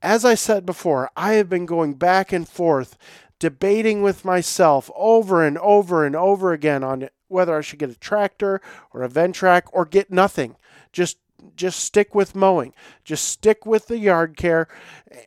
As 0.00 0.24
I 0.24 0.34
said 0.34 0.64
before, 0.64 1.10
I 1.16 1.34
have 1.34 1.48
been 1.48 1.66
going 1.66 1.94
back 1.94 2.32
and 2.32 2.48
forth 2.48 2.96
debating 3.40 4.02
with 4.02 4.24
myself 4.24 4.90
over 4.94 5.44
and 5.44 5.58
over 5.58 6.04
and 6.06 6.14
over 6.16 6.52
again 6.52 6.84
on 6.84 7.08
whether 7.28 7.56
I 7.56 7.60
should 7.60 7.78
get 7.78 7.90
a 7.90 7.98
tractor 7.98 8.60
or 8.92 9.02
a 9.02 9.08
Ventrac 9.08 9.62
or 9.72 9.84
get 9.84 10.10
nothing. 10.10 10.56
Just 10.92 11.18
just 11.56 11.80
stick 11.80 12.14
with 12.14 12.34
mowing. 12.34 12.74
Just 13.04 13.24
stick 13.24 13.66
with 13.66 13.86
the 13.86 13.98
yard 13.98 14.36
care, 14.36 14.68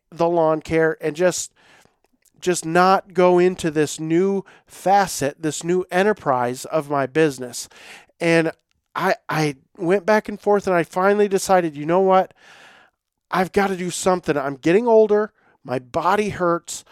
the 0.09 0.29
lawn 0.29 0.61
care 0.61 0.97
and 1.01 1.15
just 1.15 1.53
just 2.39 2.65
not 2.65 3.13
go 3.13 3.37
into 3.37 3.69
this 3.69 3.99
new 3.99 4.43
facet, 4.65 5.41
this 5.41 5.63
new 5.63 5.85
enterprise 5.91 6.65
of 6.65 6.89
my 6.89 7.05
business. 7.05 7.69
And 8.19 8.51
I 8.95 9.15
I 9.29 9.55
went 9.77 10.05
back 10.05 10.27
and 10.27 10.39
forth 10.39 10.67
and 10.67 10.75
I 10.75 10.83
finally 10.83 11.27
decided, 11.27 11.77
you 11.77 11.85
know 11.85 12.01
what? 12.01 12.33
I've 13.29 13.51
got 13.51 13.67
to 13.67 13.77
do 13.77 13.89
something. 13.89 14.37
I'm 14.37 14.55
getting 14.55 14.87
older. 14.87 15.31
My 15.63 15.79
body 15.79 16.29
hurts. 16.29 16.83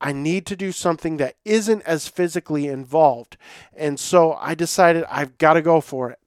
I 0.00 0.12
need 0.12 0.46
to 0.46 0.56
do 0.56 0.72
something 0.72 1.18
that 1.18 1.36
isn't 1.44 1.82
as 1.82 2.08
physically 2.08 2.66
involved. 2.66 3.36
And 3.72 4.00
so 4.00 4.32
I 4.32 4.54
decided 4.54 5.04
I've 5.08 5.38
got 5.38 5.54
to 5.54 5.62
go 5.62 5.80
for 5.80 6.10
it. 6.10 6.18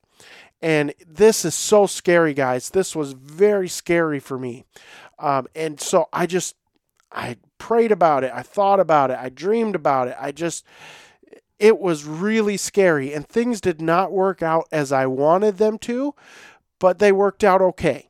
And 0.61 0.93
this 1.05 1.45
is 1.45 1.53
so 1.53 1.85
scary, 1.85 2.33
guys. 2.33 2.69
This 2.69 2.95
was 2.95 3.13
very 3.13 3.67
scary 3.67 4.19
for 4.19 4.39
me. 4.39 4.65
Um, 5.19 5.47
and 5.55 5.79
so 5.79 6.07
I 6.11 6.25
just, 6.25 6.55
I 7.11 7.37
prayed 7.57 7.91
about 7.91 8.23
it. 8.23 8.31
I 8.33 8.41
thought 8.41 8.79
about 8.79 9.11
it. 9.11 9.17
I 9.19 9.29
dreamed 9.29 9.75
about 9.75 10.07
it. 10.07 10.15
I 10.19 10.31
just, 10.31 10.65
it 11.59 11.79
was 11.79 12.05
really 12.05 12.57
scary 12.57 13.13
and 13.13 13.27
things 13.27 13.61
did 13.61 13.81
not 13.81 14.11
work 14.11 14.43
out 14.43 14.67
as 14.71 14.91
I 14.91 15.05
wanted 15.05 15.57
them 15.57 15.77
to, 15.79 16.13
but 16.79 16.99
they 16.99 17.11
worked 17.11 17.43
out 17.43 17.61
okay. 17.61 18.09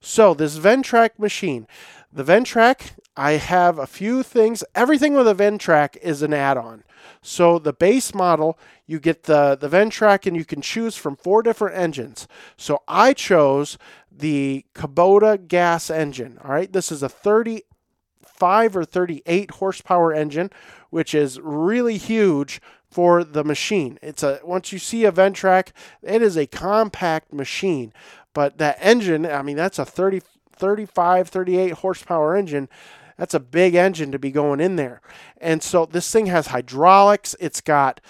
So, 0.00 0.34
this 0.34 0.58
Ventrac 0.58 1.10
machine, 1.16 1.68
the 2.12 2.24
Ventrac, 2.24 2.92
I 3.16 3.32
have 3.32 3.78
a 3.78 3.86
few 3.86 4.24
things. 4.24 4.64
Everything 4.74 5.14
with 5.14 5.28
a 5.28 5.34
Ventrac 5.34 5.96
is 5.98 6.22
an 6.22 6.34
add 6.34 6.56
on. 6.56 6.82
So, 7.22 7.58
the 7.58 7.72
base 7.72 8.14
model, 8.14 8.58
you 8.86 8.98
get 8.98 9.24
the, 9.24 9.56
the 9.56 9.68
Ventrac 9.68 10.26
and 10.26 10.36
you 10.36 10.44
can 10.44 10.60
choose 10.60 10.96
from 10.96 11.16
four 11.16 11.42
different 11.42 11.76
engines. 11.76 12.26
So, 12.56 12.82
I 12.88 13.12
chose 13.12 13.78
the 14.10 14.66
Kubota 14.74 15.46
gas 15.46 15.88
engine. 15.88 16.38
All 16.44 16.50
right, 16.50 16.72
this 16.72 16.90
is 16.90 17.02
a 17.02 17.08
35 17.08 18.76
or 18.76 18.84
38 18.84 19.52
horsepower 19.52 20.12
engine 20.12 20.50
which 20.92 21.14
is 21.14 21.40
really 21.40 21.96
huge 21.96 22.60
for 22.90 23.24
the 23.24 23.42
machine. 23.42 23.98
It's 24.02 24.22
a 24.22 24.40
once 24.44 24.72
you 24.72 24.78
see 24.78 25.06
a 25.06 25.10
Ventrac, 25.10 25.68
it 26.02 26.20
is 26.20 26.36
a 26.36 26.46
compact 26.46 27.32
machine. 27.32 27.94
But 28.34 28.58
that 28.58 28.76
engine, 28.78 29.24
I 29.24 29.40
mean, 29.40 29.56
that's 29.56 29.78
a 29.78 29.86
30, 29.86 30.20
35, 30.54 31.28
38 31.28 31.72
horsepower 31.72 32.36
engine. 32.36 32.68
That's 33.16 33.34
a 33.34 33.40
big 33.40 33.74
engine 33.74 34.12
to 34.12 34.18
be 34.18 34.30
going 34.30 34.60
in 34.60 34.76
there. 34.76 35.00
And 35.40 35.62
so 35.62 35.86
this 35.86 36.10
thing 36.10 36.26
has 36.26 36.48
hydraulics. 36.48 37.36
It's 37.40 37.60
got 37.60 38.00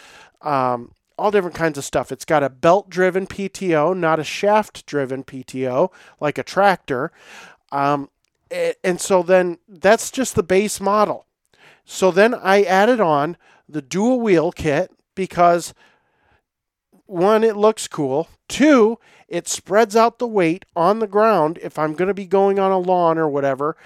um, 0.41 0.95
all 1.19 1.31
different 1.31 1.57
kinds 1.57 1.79
of 1.79 1.85
stuff. 1.85 2.13
It's 2.13 2.25
got 2.25 2.43
a 2.43 2.49
belt 2.49 2.91
driven 2.91 3.27
PTO, 3.27 3.97
not 3.97 4.19
a 4.19 4.25
shaft 4.25 4.87
driven 4.87 5.25
PTO 5.25 5.91
like 6.21 6.39
a 6.39 6.43
tractor. 6.43 7.13
Um, 7.71 8.11
and 8.85 9.01
so 9.01 9.23
then 9.23 9.59
that's 9.69 10.11
just 10.11 10.35
the 10.35 10.43
base 10.43 10.81
model. 10.81 11.27
So 11.85 12.11
then 12.11 12.35
I 12.35 12.63
added 12.63 13.01
on 13.01 13.37
the 13.69 13.83
dual 13.83 14.21
wheel 14.21 14.53
kit 14.53 14.91
because 15.15 15.75
one, 17.07 17.45
it 17.45 17.57
looks 17.57 17.89
cool. 17.89 18.29
Two, 18.49 18.99
it 19.29 19.49
spreads 19.49 19.97
out 19.97 20.19
the 20.19 20.27
weight 20.27 20.65
on 20.77 20.99
the 20.99 21.07
ground 21.07 21.59
if 21.63 21.79
I'm 21.79 21.95
going 21.95 22.09
to 22.09 22.15
be 22.15 22.27
going 22.27 22.59
on 22.59 22.71
a 22.71 22.79
lawn 22.79 23.19
or 23.19 23.29
whatever. 23.29 23.77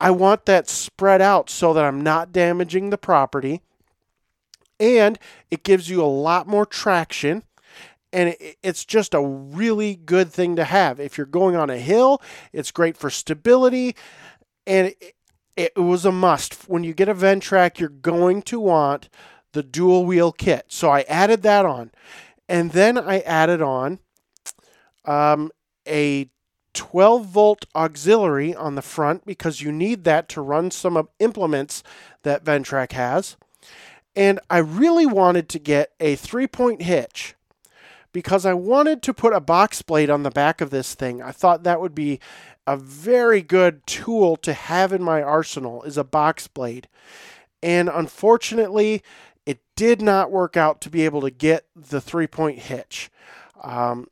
I 0.00 0.10
want 0.10 0.46
that 0.46 0.68
spread 0.68 1.20
out 1.20 1.50
so 1.50 1.72
that 1.74 1.84
I'm 1.84 2.00
not 2.00 2.32
damaging 2.32 2.90
the 2.90 2.98
property. 2.98 3.62
And 4.80 5.18
it 5.50 5.64
gives 5.64 5.90
you 5.90 6.02
a 6.02 6.06
lot 6.06 6.46
more 6.46 6.64
traction. 6.64 7.42
And 8.12 8.36
it's 8.62 8.84
just 8.84 9.12
a 9.12 9.20
really 9.20 9.96
good 9.96 10.32
thing 10.32 10.56
to 10.56 10.64
have. 10.64 10.98
If 11.00 11.18
you're 11.18 11.26
going 11.26 11.56
on 11.56 11.68
a 11.68 11.78
hill, 11.78 12.22
it's 12.52 12.70
great 12.70 12.96
for 12.96 13.10
stability. 13.10 13.96
And 14.66 14.94
it 15.56 15.76
was 15.76 16.04
a 16.04 16.12
must. 16.12 16.68
When 16.68 16.84
you 16.84 16.94
get 16.94 17.08
a 17.08 17.14
Ventrac, 17.14 17.80
you're 17.80 17.88
going 17.88 18.42
to 18.42 18.60
want 18.60 19.08
the 19.52 19.62
dual 19.62 20.06
wheel 20.06 20.30
kit. 20.30 20.66
So 20.68 20.90
I 20.90 21.00
added 21.02 21.42
that 21.42 21.66
on. 21.66 21.90
And 22.48 22.70
then 22.70 22.96
I 22.96 23.20
added 23.20 23.60
on 23.60 23.98
um, 25.04 25.50
a 25.86 26.30
12 26.78 27.26
volt 27.26 27.66
auxiliary 27.74 28.54
on 28.54 28.76
the 28.76 28.82
front 28.82 29.26
because 29.26 29.60
you 29.60 29.72
need 29.72 30.04
that 30.04 30.28
to 30.28 30.40
run 30.40 30.70
some 30.70 31.08
implements 31.18 31.82
that 32.22 32.44
Ventrac 32.44 32.92
has. 32.92 33.36
And 34.14 34.38
I 34.48 34.58
really 34.58 35.04
wanted 35.04 35.48
to 35.48 35.58
get 35.58 35.92
a 35.98 36.14
three 36.14 36.46
point 36.46 36.82
hitch 36.82 37.34
because 38.12 38.46
I 38.46 38.54
wanted 38.54 39.02
to 39.02 39.12
put 39.12 39.32
a 39.32 39.40
box 39.40 39.82
blade 39.82 40.08
on 40.08 40.22
the 40.22 40.30
back 40.30 40.60
of 40.60 40.70
this 40.70 40.94
thing. 40.94 41.20
I 41.20 41.32
thought 41.32 41.64
that 41.64 41.80
would 41.80 41.96
be 41.96 42.20
a 42.64 42.76
very 42.76 43.42
good 43.42 43.84
tool 43.84 44.36
to 44.36 44.52
have 44.52 44.92
in 44.92 45.02
my 45.02 45.20
arsenal 45.20 45.82
is 45.82 45.98
a 45.98 46.04
box 46.04 46.46
blade. 46.46 46.86
And 47.60 47.88
unfortunately, 47.88 49.02
it 49.44 49.58
did 49.74 50.00
not 50.00 50.30
work 50.30 50.56
out 50.56 50.80
to 50.82 50.90
be 50.90 51.04
able 51.04 51.22
to 51.22 51.30
get 51.30 51.66
the 51.74 52.00
three 52.00 52.28
point 52.28 52.60
hitch. 52.60 53.10
Um, 53.64 54.06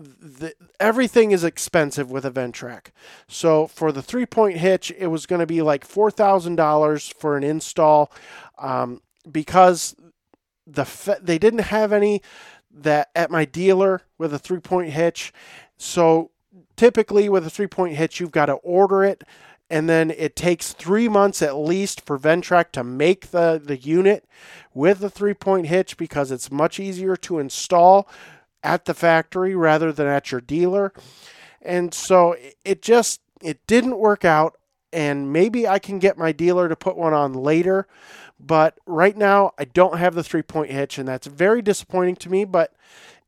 the, 0.00 0.54
everything 0.78 1.30
is 1.30 1.44
expensive 1.44 2.10
with 2.10 2.24
a 2.24 2.30
Ventrac. 2.30 2.86
So 3.28 3.66
for 3.66 3.92
the 3.92 4.02
three 4.02 4.26
point 4.26 4.58
hitch, 4.58 4.92
it 4.96 5.08
was 5.08 5.26
going 5.26 5.40
to 5.40 5.46
be 5.46 5.62
like 5.62 5.86
$4,000 5.86 7.14
for 7.14 7.36
an 7.36 7.44
install 7.44 8.10
um, 8.58 9.02
because 9.30 9.94
the 10.66 11.18
they 11.20 11.38
didn't 11.38 11.60
have 11.60 11.92
any 11.92 12.22
that 12.72 13.10
at 13.14 13.30
my 13.30 13.44
dealer 13.44 14.02
with 14.18 14.32
a 14.32 14.38
three 14.38 14.60
point 14.60 14.90
hitch. 14.90 15.32
So 15.76 16.30
typically 16.76 17.28
with 17.28 17.46
a 17.46 17.50
three 17.50 17.66
point 17.66 17.96
hitch, 17.96 18.20
you've 18.20 18.30
got 18.30 18.46
to 18.46 18.54
order 18.54 19.04
it, 19.04 19.24
and 19.68 19.88
then 19.88 20.10
it 20.10 20.36
takes 20.36 20.72
three 20.72 21.08
months 21.08 21.42
at 21.42 21.56
least 21.56 22.00
for 22.00 22.18
Ventrac 22.18 22.72
to 22.72 22.84
make 22.84 23.30
the, 23.30 23.60
the 23.62 23.76
unit 23.76 24.26
with 24.74 25.00
the 25.00 25.10
three 25.10 25.34
point 25.34 25.66
hitch 25.66 25.96
because 25.96 26.30
it's 26.30 26.50
much 26.50 26.78
easier 26.78 27.16
to 27.16 27.38
install 27.38 28.08
at 28.62 28.84
the 28.84 28.94
factory 28.94 29.54
rather 29.54 29.92
than 29.92 30.06
at 30.06 30.30
your 30.30 30.40
dealer. 30.40 30.92
And 31.62 31.92
so 31.92 32.36
it 32.64 32.82
just 32.82 33.20
it 33.42 33.66
didn't 33.66 33.98
work 33.98 34.24
out 34.24 34.56
and 34.92 35.32
maybe 35.32 35.68
I 35.68 35.78
can 35.78 35.98
get 35.98 36.18
my 36.18 36.32
dealer 36.32 36.68
to 36.68 36.76
put 36.76 36.96
one 36.96 37.14
on 37.14 37.32
later, 37.32 37.86
but 38.38 38.78
right 38.86 39.16
now 39.16 39.52
I 39.58 39.64
don't 39.64 39.98
have 39.98 40.14
the 40.14 40.24
three 40.24 40.42
point 40.42 40.70
hitch 40.70 40.98
and 40.98 41.08
that's 41.08 41.26
very 41.26 41.62
disappointing 41.62 42.16
to 42.16 42.30
me, 42.30 42.44
but 42.44 42.74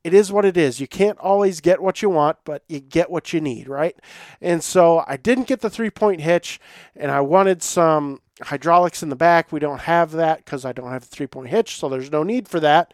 it 0.04 0.12
is 0.12 0.32
what 0.32 0.44
it 0.44 0.56
is. 0.56 0.80
You 0.80 0.88
can't 0.88 1.18
always 1.18 1.60
get 1.60 1.80
what 1.80 2.02
you 2.02 2.10
want, 2.10 2.38
but 2.44 2.64
you 2.68 2.80
get 2.80 3.10
what 3.10 3.32
you 3.32 3.40
need, 3.40 3.68
right? 3.68 3.96
And 4.40 4.62
so 4.62 5.04
I 5.06 5.16
didn't 5.16 5.46
get 5.46 5.60
the 5.60 5.70
three 5.70 5.90
point 5.90 6.20
hitch, 6.20 6.58
and 6.96 7.10
I 7.10 7.20
wanted 7.20 7.62
some 7.62 8.20
hydraulics 8.40 9.02
in 9.02 9.10
the 9.10 9.16
back. 9.16 9.52
We 9.52 9.60
don't 9.60 9.82
have 9.82 10.10
that 10.12 10.38
because 10.38 10.64
I 10.64 10.72
don't 10.72 10.90
have 10.90 11.02
the 11.02 11.14
three 11.14 11.28
point 11.28 11.48
hitch, 11.48 11.76
so 11.76 11.88
there's 11.88 12.10
no 12.10 12.22
need 12.22 12.48
for 12.48 12.58
that. 12.60 12.92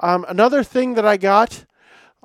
Um, 0.00 0.24
another 0.28 0.64
thing 0.64 0.94
that 0.94 1.04
I 1.04 1.16
got, 1.16 1.66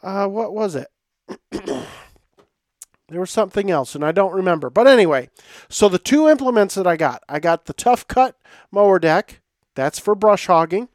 uh, 0.03 0.27
what 0.27 0.53
was 0.53 0.75
it? 0.75 0.87
there 1.51 3.19
was 3.19 3.31
something 3.31 3.71
else, 3.71 3.95
and 3.95 4.03
I 4.03 4.11
don't 4.11 4.33
remember. 4.33 4.69
But 4.69 4.87
anyway, 4.87 5.29
so 5.69 5.89
the 5.89 5.99
two 5.99 6.27
implements 6.27 6.75
that 6.75 6.87
I 6.87 6.97
got 6.97 7.23
I 7.27 7.39
got 7.39 7.65
the 7.65 7.73
Tough 7.73 8.07
Cut 8.07 8.37
mower 8.71 8.99
deck, 8.99 9.41
that's 9.75 9.99
for 9.99 10.15
brush 10.15 10.47
hogging 10.47 10.89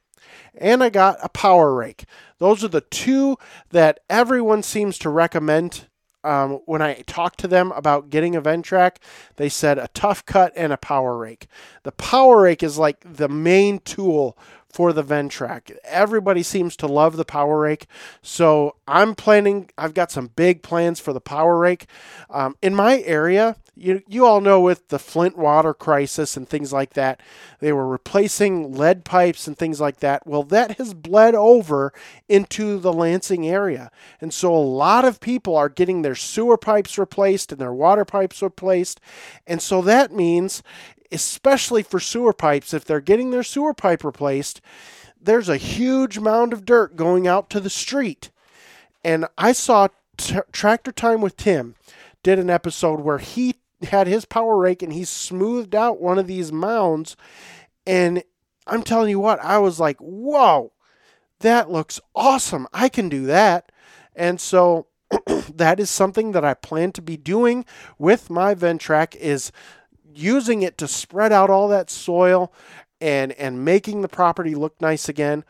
and 0.54 0.82
I 0.82 0.90
got 0.90 1.18
a 1.22 1.28
power 1.28 1.74
rake. 1.74 2.04
Those 2.38 2.64
are 2.64 2.68
the 2.68 2.80
two 2.82 3.36
that 3.70 4.00
everyone 4.08 4.62
seems 4.62 4.98
to 4.98 5.10
recommend. 5.10 5.86
Um, 6.22 6.60
when 6.66 6.82
I 6.82 7.02
talked 7.06 7.40
to 7.40 7.48
them 7.48 7.72
about 7.72 8.10
getting 8.10 8.36
a 8.36 8.42
Ventrac, 8.42 8.96
they 9.36 9.48
said 9.48 9.78
a 9.78 9.88
tough 9.94 10.26
cut 10.26 10.52
and 10.54 10.70
a 10.70 10.76
power 10.76 11.16
rake. 11.16 11.46
The 11.82 11.92
power 11.92 12.42
rake 12.42 12.62
is 12.62 12.76
like 12.76 12.98
the 13.00 13.28
main 13.28 13.78
tool 13.78 14.36
for 14.70 14.92
the 14.92 15.02
Ventrac. 15.02 15.76
Everybody 15.84 16.42
seems 16.42 16.76
to 16.76 16.86
love 16.86 17.16
the 17.16 17.24
Power 17.24 17.60
Rake. 17.60 17.86
So 18.22 18.76
I'm 18.86 19.14
planning, 19.14 19.68
I've 19.76 19.94
got 19.94 20.12
some 20.12 20.28
big 20.28 20.62
plans 20.62 21.00
for 21.00 21.12
the 21.12 21.20
Power 21.20 21.58
Rake. 21.58 21.86
Um, 22.30 22.56
in 22.62 22.74
my 22.74 23.00
area, 23.00 23.56
you, 23.74 24.02
you 24.06 24.26
all 24.26 24.40
know 24.40 24.60
with 24.60 24.88
the 24.88 24.98
Flint 24.98 25.36
water 25.36 25.74
crisis 25.74 26.36
and 26.36 26.48
things 26.48 26.72
like 26.72 26.92
that, 26.92 27.20
they 27.58 27.72
were 27.72 27.88
replacing 27.88 28.72
lead 28.72 29.04
pipes 29.04 29.46
and 29.46 29.58
things 29.58 29.80
like 29.80 30.00
that. 30.00 30.26
Well, 30.26 30.44
that 30.44 30.76
has 30.78 30.94
bled 30.94 31.34
over 31.34 31.92
into 32.28 32.78
the 32.78 32.92
Lansing 32.92 33.48
area. 33.48 33.90
And 34.20 34.32
so 34.32 34.54
a 34.54 34.58
lot 34.58 35.04
of 35.04 35.18
people 35.18 35.56
are 35.56 35.68
getting 35.68 36.02
their 36.02 36.14
sewer 36.14 36.56
pipes 36.56 36.98
replaced 36.98 37.50
and 37.50 37.60
their 37.60 37.72
water 37.72 38.04
pipes 38.04 38.42
replaced. 38.42 39.00
And 39.46 39.60
so 39.60 39.82
that 39.82 40.12
means 40.12 40.62
especially 41.12 41.82
for 41.82 42.00
sewer 42.00 42.32
pipes, 42.32 42.74
if 42.74 42.84
they're 42.84 43.00
getting 43.00 43.30
their 43.30 43.42
sewer 43.42 43.74
pipe 43.74 44.04
replaced, 44.04 44.60
there's 45.20 45.48
a 45.48 45.56
huge 45.56 46.18
mound 46.18 46.52
of 46.52 46.64
dirt 46.64 46.96
going 46.96 47.26
out 47.26 47.50
to 47.50 47.60
the 47.60 47.70
street. 47.70 48.30
And 49.04 49.26
I 49.36 49.52
saw 49.52 49.88
t- 50.16 50.38
Tractor 50.52 50.92
Time 50.92 51.20
with 51.20 51.36
Tim 51.36 51.74
did 52.22 52.38
an 52.38 52.50
episode 52.50 53.00
where 53.00 53.18
he 53.18 53.56
had 53.82 54.06
his 54.06 54.24
power 54.24 54.58
rake 54.58 54.82
and 54.82 54.92
he 54.92 55.04
smoothed 55.04 55.74
out 55.74 56.00
one 56.00 56.18
of 56.18 56.26
these 56.26 56.52
mounds. 56.52 57.16
And 57.86 58.22
I'm 58.66 58.82
telling 58.82 59.10
you 59.10 59.18
what, 59.18 59.42
I 59.42 59.58
was 59.58 59.80
like, 59.80 59.96
whoa, 59.98 60.72
that 61.40 61.70
looks 61.70 62.00
awesome. 62.14 62.66
I 62.72 62.88
can 62.88 63.08
do 63.08 63.26
that. 63.26 63.72
And 64.14 64.40
so 64.40 64.86
that 65.54 65.80
is 65.80 65.90
something 65.90 66.32
that 66.32 66.44
I 66.44 66.54
plan 66.54 66.92
to 66.92 67.02
be 67.02 67.16
doing 67.16 67.64
with 67.98 68.30
my 68.30 68.54
Ventrac 68.54 69.16
is 69.16 69.50
using 70.14 70.62
it 70.62 70.78
to 70.78 70.88
spread 70.88 71.32
out 71.32 71.50
all 71.50 71.68
that 71.68 71.90
soil 71.90 72.52
and 73.00 73.32
and 73.32 73.64
making 73.64 74.02
the 74.02 74.08
property 74.08 74.54
look 74.54 74.80
nice 74.80 75.08
again 75.08 75.44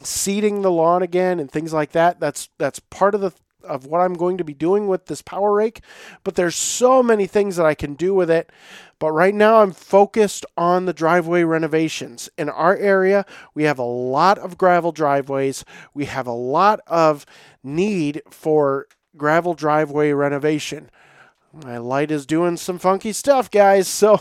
seeding 0.00 0.62
the 0.62 0.70
lawn 0.70 1.02
again 1.02 1.40
and 1.40 1.50
things 1.50 1.72
like 1.72 1.92
that 1.92 2.20
that's 2.20 2.48
that's 2.58 2.78
part 2.78 3.14
of 3.14 3.20
the 3.20 3.32
of 3.64 3.86
what 3.86 4.00
I'm 4.00 4.14
going 4.14 4.38
to 4.38 4.44
be 4.44 4.54
doing 4.54 4.86
with 4.86 5.06
this 5.06 5.20
power 5.22 5.52
rake. 5.52 5.82
But 6.24 6.36
there's 6.36 6.56
so 6.56 7.02
many 7.02 7.26
things 7.26 7.56
that 7.56 7.66
I 7.66 7.74
can 7.74 7.94
do 7.94 8.14
with 8.14 8.30
it. 8.30 8.50
But 8.98 9.12
right 9.12 9.34
now 9.34 9.62
I'm 9.62 9.72
focused 9.72 10.46
on 10.56 10.86
the 10.86 10.92
driveway 10.92 11.42
renovations. 11.42 12.28
In 12.38 12.48
our 12.48 12.76
area 12.76 13.24
we 13.54 13.64
have 13.64 13.78
a 13.78 13.82
lot 13.82 14.38
of 14.38 14.58
gravel 14.58 14.92
driveways. 14.92 15.64
We 15.94 16.06
have 16.06 16.26
a 16.26 16.32
lot 16.32 16.80
of 16.86 17.26
need 17.62 18.22
for 18.30 18.86
gravel 19.16 19.54
driveway 19.54 20.12
renovation 20.12 20.90
my 21.52 21.78
light 21.78 22.10
is 22.10 22.26
doing 22.26 22.56
some 22.56 22.78
funky 22.78 23.12
stuff, 23.12 23.50
guys. 23.50 23.88
So 23.98 24.20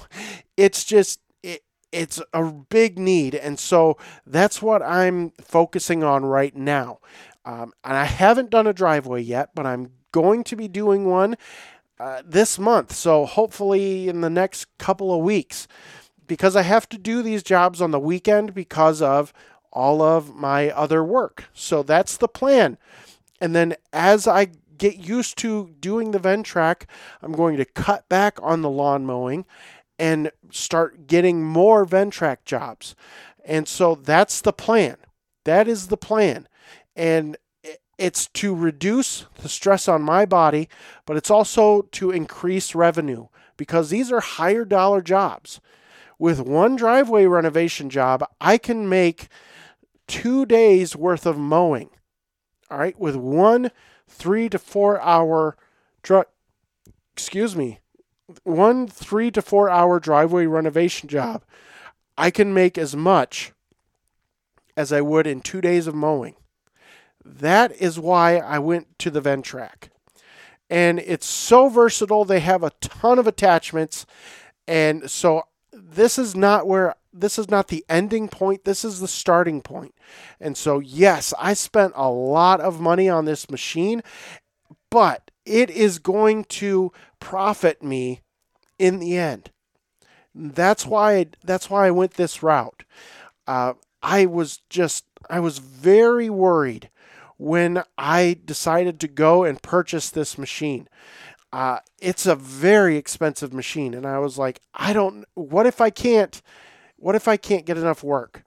it's 0.56 0.84
just 0.84 1.20
it, 1.44 1.64
it's 1.92 2.22
a 2.34 2.44
big 2.44 2.98
need, 2.98 3.36
and 3.36 3.60
so 3.60 3.98
that's 4.26 4.62
what 4.62 4.82
I'm 4.82 5.32
focusing 5.42 6.04
on 6.04 6.26
right 6.26 6.56
now. 6.56 7.00
Um, 7.46 7.74
and 7.84 7.96
I 7.96 8.06
haven't 8.06 8.50
done 8.50 8.68
a 8.68 8.74
driveway 8.74 9.22
yet, 9.22 9.52
but 9.56 9.66
I'm 9.66 9.92
going 10.12 10.44
to 10.46 10.56
be 10.56 10.68
doing 10.68 11.06
one 11.06 11.38
uh, 12.00 12.22
this 12.26 12.60
month. 12.60 12.94
So 12.94 13.26
hopefully 13.26 14.10
in 14.10 14.22
the 14.22 14.30
next 14.30 14.66
couple 14.78 15.14
of 15.14 15.24
weeks, 15.24 15.68
because 16.28 16.56
I 16.56 16.64
have 16.64 16.90
to 16.90 16.98
do 16.98 17.22
these 17.22 17.44
jobs 17.44 17.82
on 17.82 17.92
the 17.92 18.00
weekend 18.00 18.54
because 18.54 19.02
of 19.02 19.32
all 19.72 20.02
of 20.02 20.36
my 20.36 20.72
other 20.72 21.04
work. 21.04 21.46
So 21.54 21.84
that's 21.84 22.18
the 22.18 22.28
plan. 22.28 22.78
And 23.40 23.56
then 23.56 23.76
as 23.94 24.28
I 24.28 24.48
get 24.78 24.98
used 24.98 25.38
to 25.40 25.76
doing 25.80 26.12
the 26.12 26.20
Ventrac. 26.20 26.84
I'm 27.22 27.32
going 27.32 27.58
to 27.58 27.66
cut 27.66 28.08
back 28.10 28.38
on 28.42 28.62
the 28.62 28.70
lawn 28.70 29.06
mowing 29.06 29.46
and 30.00 30.32
start 30.52 31.08
getting 31.08 31.44
more 31.44 31.86
Ventrac 31.86 32.46
jobs. 32.46 32.96
And 33.46 33.68
so 33.68 33.96
that's 33.96 34.42
the 34.42 34.54
plan. 34.54 34.98
That 35.46 35.68
is 35.68 35.88
the 35.88 35.98
plan. 35.98 36.48
And 36.96 37.38
it's 37.98 38.28
to 38.28 38.54
reduce 38.54 39.26
the 39.42 39.50
stress 39.50 39.88
on 39.88 40.02
my 40.02 40.26
body, 40.26 40.70
but 41.06 41.18
it's 41.18 41.32
also 41.32 41.84
to 41.94 42.12
increase 42.12 42.76
revenue 42.76 43.28
because 43.58 43.90
these 43.90 44.12
are 44.12 44.20
higher 44.20 44.66
dollar 44.66 45.02
jobs. 45.02 45.60
With 46.20 46.40
one 46.40 46.76
driveway 46.76 47.26
renovation 47.26 47.90
job, 47.90 48.24
I 48.40 48.58
can 48.58 48.90
make 48.90 49.28
two 50.08 50.46
days 50.46 50.96
worth 50.96 51.26
of 51.26 51.38
mowing. 51.38 51.90
All 52.70 52.78
right, 52.78 53.00
with 53.00 53.16
one 53.16 53.72
three 54.08 54.50
to 54.50 54.60
four 54.60 55.02
hour 55.02 55.58
dri- 56.04 56.24
excuse 57.14 57.56
me, 57.56 57.80
one 58.44 58.88
three 58.88 59.32
to 59.32 59.42
four 59.42 59.70
hour 59.70 60.00
driveway 60.00 60.46
renovation 60.46 61.10
job, 61.10 61.44
I 62.18 62.32
can 62.32 62.54
make 62.54 62.78
as 62.78 62.96
much 62.96 63.54
as 64.76 64.92
I 64.92 65.02
would 65.02 65.28
in 65.28 65.42
two 65.42 65.62
days 65.62 65.88
of 65.88 65.96
mowing. 65.96 66.36
That 67.24 67.76
is 67.82 68.00
why 68.00 68.38
I 68.38 68.60
went 68.60 68.98
to 69.00 69.10
the 69.10 69.22
Ventrac. 69.22 69.90
And 70.70 71.00
it's 71.00 71.26
so 71.26 71.70
versatile. 71.70 72.26
They 72.26 72.40
have 72.40 72.64
a 72.64 72.72
ton 72.82 73.20
of 73.20 73.28
attachments. 73.28 74.06
And 74.68 75.10
so 75.10 75.44
this 75.90 76.18
is 76.18 76.36
not 76.36 76.68
where 76.68 76.96
this 77.14 77.40
is 77.40 77.50
not 77.50 77.70
the 77.70 77.86
ending 77.90 78.28
point, 78.28 78.64
this 78.66 78.86
is 78.86 79.00
the 79.00 79.08
starting 79.08 79.62
point. 79.62 79.96
And 80.40 80.58
so 80.58 80.80
yes, 80.80 81.34
I 81.40 81.54
spent 81.54 81.94
a 81.96 82.10
lot 82.10 82.60
of 82.60 82.80
money 82.80 83.10
on 83.10 83.26
this 83.26 83.50
machine, 83.50 84.04
but 84.90 85.32
it 85.46 85.70
is 85.70 86.00
going 86.00 86.44
to 86.46 86.92
profit 87.20 87.82
me 87.82 88.22
in 88.78 89.00
the 89.00 89.18
end. 89.18 89.52
That's 90.36 90.86
why 90.86 91.28
that's 91.44 91.70
why 91.70 91.88
I 91.88 91.92
went 91.92 92.14
this 92.14 92.44
route. 92.44 92.84
Uh, 93.48 93.74
I 94.04 94.26
was 94.26 94.62
just 94.70 95.06
I 95.30 95.40
was 95.40 95.58
very 95.58 96.30
worried 96.30 96.90
when 97.38 97.84
I 97.98 98.38
decided 98.46 99.00
to 99.00 99.08
go 99.08 99.44
and 99.44 99.62
purchase 99.62 100.10
this 100.10 100.38
machine. 100.38 100.88
Uh, 101.58 101.80
it's 102.00 102.28
a 102.28 102.36
very 102.36 102.98
expensive 102.98 103.52
machine, 103.52 103.96
and 103.96 104.06
I 104.06 104.20
was 104.20 104.38
like, 104.38 104.62
I 104.76 104.94
don't. 104.94 105.26
What 105.34 105.66
if 105.66 105.82
I 105.82 105.90
can't? 105.90 106.40
What 106.98 107.16
if 107.16 107.28
I 107.28 107.36
can't 107.36 107.66
get 107.66 107.80
enough 107.80 108.04
work? 108.04 108.44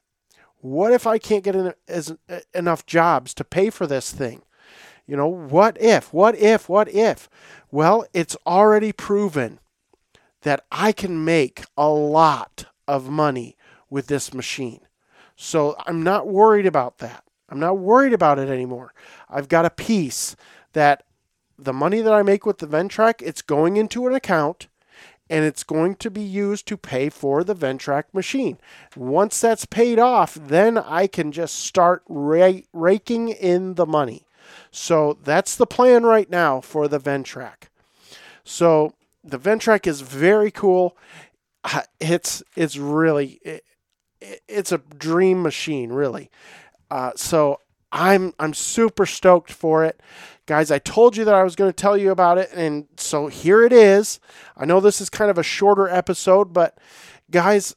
What 0.58 0.92
if 0.92 1.08
I 1.08 1.18
can't 1.18 1.42
get 1.42 1.56
en- 1.56 1.74
as, 1.88 2.16
enough 2.54 2.86
jobs 2.86 3.34
to 3.34 3.42
pay 3.42 3.68
for 3.68 3.84
this 3.84 4.12
thing? 4.12 4.42
You 5.08 5.16
know, 5.16 5.26
what 5.26 5.76
if? 5.82 6.14
What 6.14 6.36
if? 6.36 6.68
What 6.68 6.88
if? 6.88 7.28
Well, 7.72 8.06
it's 8.14 8.36
already 8.46 8.92
proven 8.92 9.58
that 10.42 10.64
I 10.70 10.92
can 10.92 11.24
make 11.24 11.64
a 11.76 11.88
lot 11.88 12.66
of 12.86 13.10
money 13.10 13.56
with 13.88 14.06
this 14.06 14.32
machine. 14.32 14.82
So 15.34 15.74
I'm 15.84 16.04
not 16.04 16.28
worried 16.28 16.66
about 16.66 16.98
that. 16.98 17.24
I'm 17.48 17.58
not 17.58 17.78
worried 17.78 18.12
about 18.12 18.38
it 18.38 18.48
anymore. 18.48 18.94
I've 19.28 19.48
got 19.48 19.64
a 19.64 19.70
piece 19.70 20.36
that 20.74 21.02
the 21.64 21.72
money 21.72 22.00
that 22.00 22.12
I 22.12 22.22
make 22.22 22.46
with 22.46 22.58
the 22.58 22.66
Ventrac, 22.66 23.22
it's 23.22 23.42
going 23.42 23.76
into 23.76 24.06
an 24.06 24.14
account 24.14 24.68
and 25.28 25.44
it's 25.44 25.62
going 25.62 25.94
to 25.94 26.10
be 26.10 26.22
used 26.22 26.66
to 26.66 26.76
pay 26.76 27.08
for 27.08 27.44
the 27.44 27.54
Ventrac 27.54 28.04
machine. 28.12 28.58
Once 28.96 29.40
that's 29.40 29.64
paid 29.64 29.98
off, 29.98 30.34
then 30.34 30.76
I 30.76 31.06
can 31.06 31.30
just 31.30 31.54
start 31.54 32.02
ra- 32.08 32.60
raking 32.72 33.28
in 33.28 33.74
the 33.74 33.86
money. 33.86 34.26
So 34.72 35.18
that's 35.22 35.54
the 35.54 35.66
plan 35.66 36.02
right 36.02 36.28
now 36.28 36.60
for 36.60 36.88
the 36.88 36.98
Ventrac. 36.98 37.68
So 38.42 38.94
the 39.22 39.38
Ventrac 39.38 39.86
is 39.86 40.00
very 40.00 40.50
cool. 40.50 40.96
It's 42.00 42.42
it's 42.56 42.76
really 42.76 43.38
it, 43.44 43.64
it's 44.48 44.72
a 44.72 44.78
dream 44.78 45.42
machine, 45.42 45.92
really. 45.92 46.30
Uh, 46.90 47.12
so 47.14 47.60
I'm 47.92 48.32
I'm 48.38 48.54
super 48.54 49.06
stoked 49.06 49.52
for 49.52 49.84
it. 49.84 50.00
Guys, 50.46 50.70
I 50.70 50.78
told 50.78 51.16
you 51.16 51.24
that 51.24 51.34
I 51.34 51.42
was 51.42 51.56
going 51.56 51.70
to 51.70 51.76
tell 51.76 51.96
you 51.96 52.10
about 52.10 52.38
it, 52.38 52.50
and 52.54 52.86
so 52.96 53.28
here 53.28 53.62
it 53.62 53.72
is. 53.72 54.20
I 54.56 54.64
know 54.64 54.80
this 54.80 55.00
is 55.00 55.10
kind 55.10 55.30
of 55.30 55.38
a 55.38 55.42
shorter 55.42 55.88
episode, 55.88 56.52
but 56.52 56.78
guys, 57.30 57.74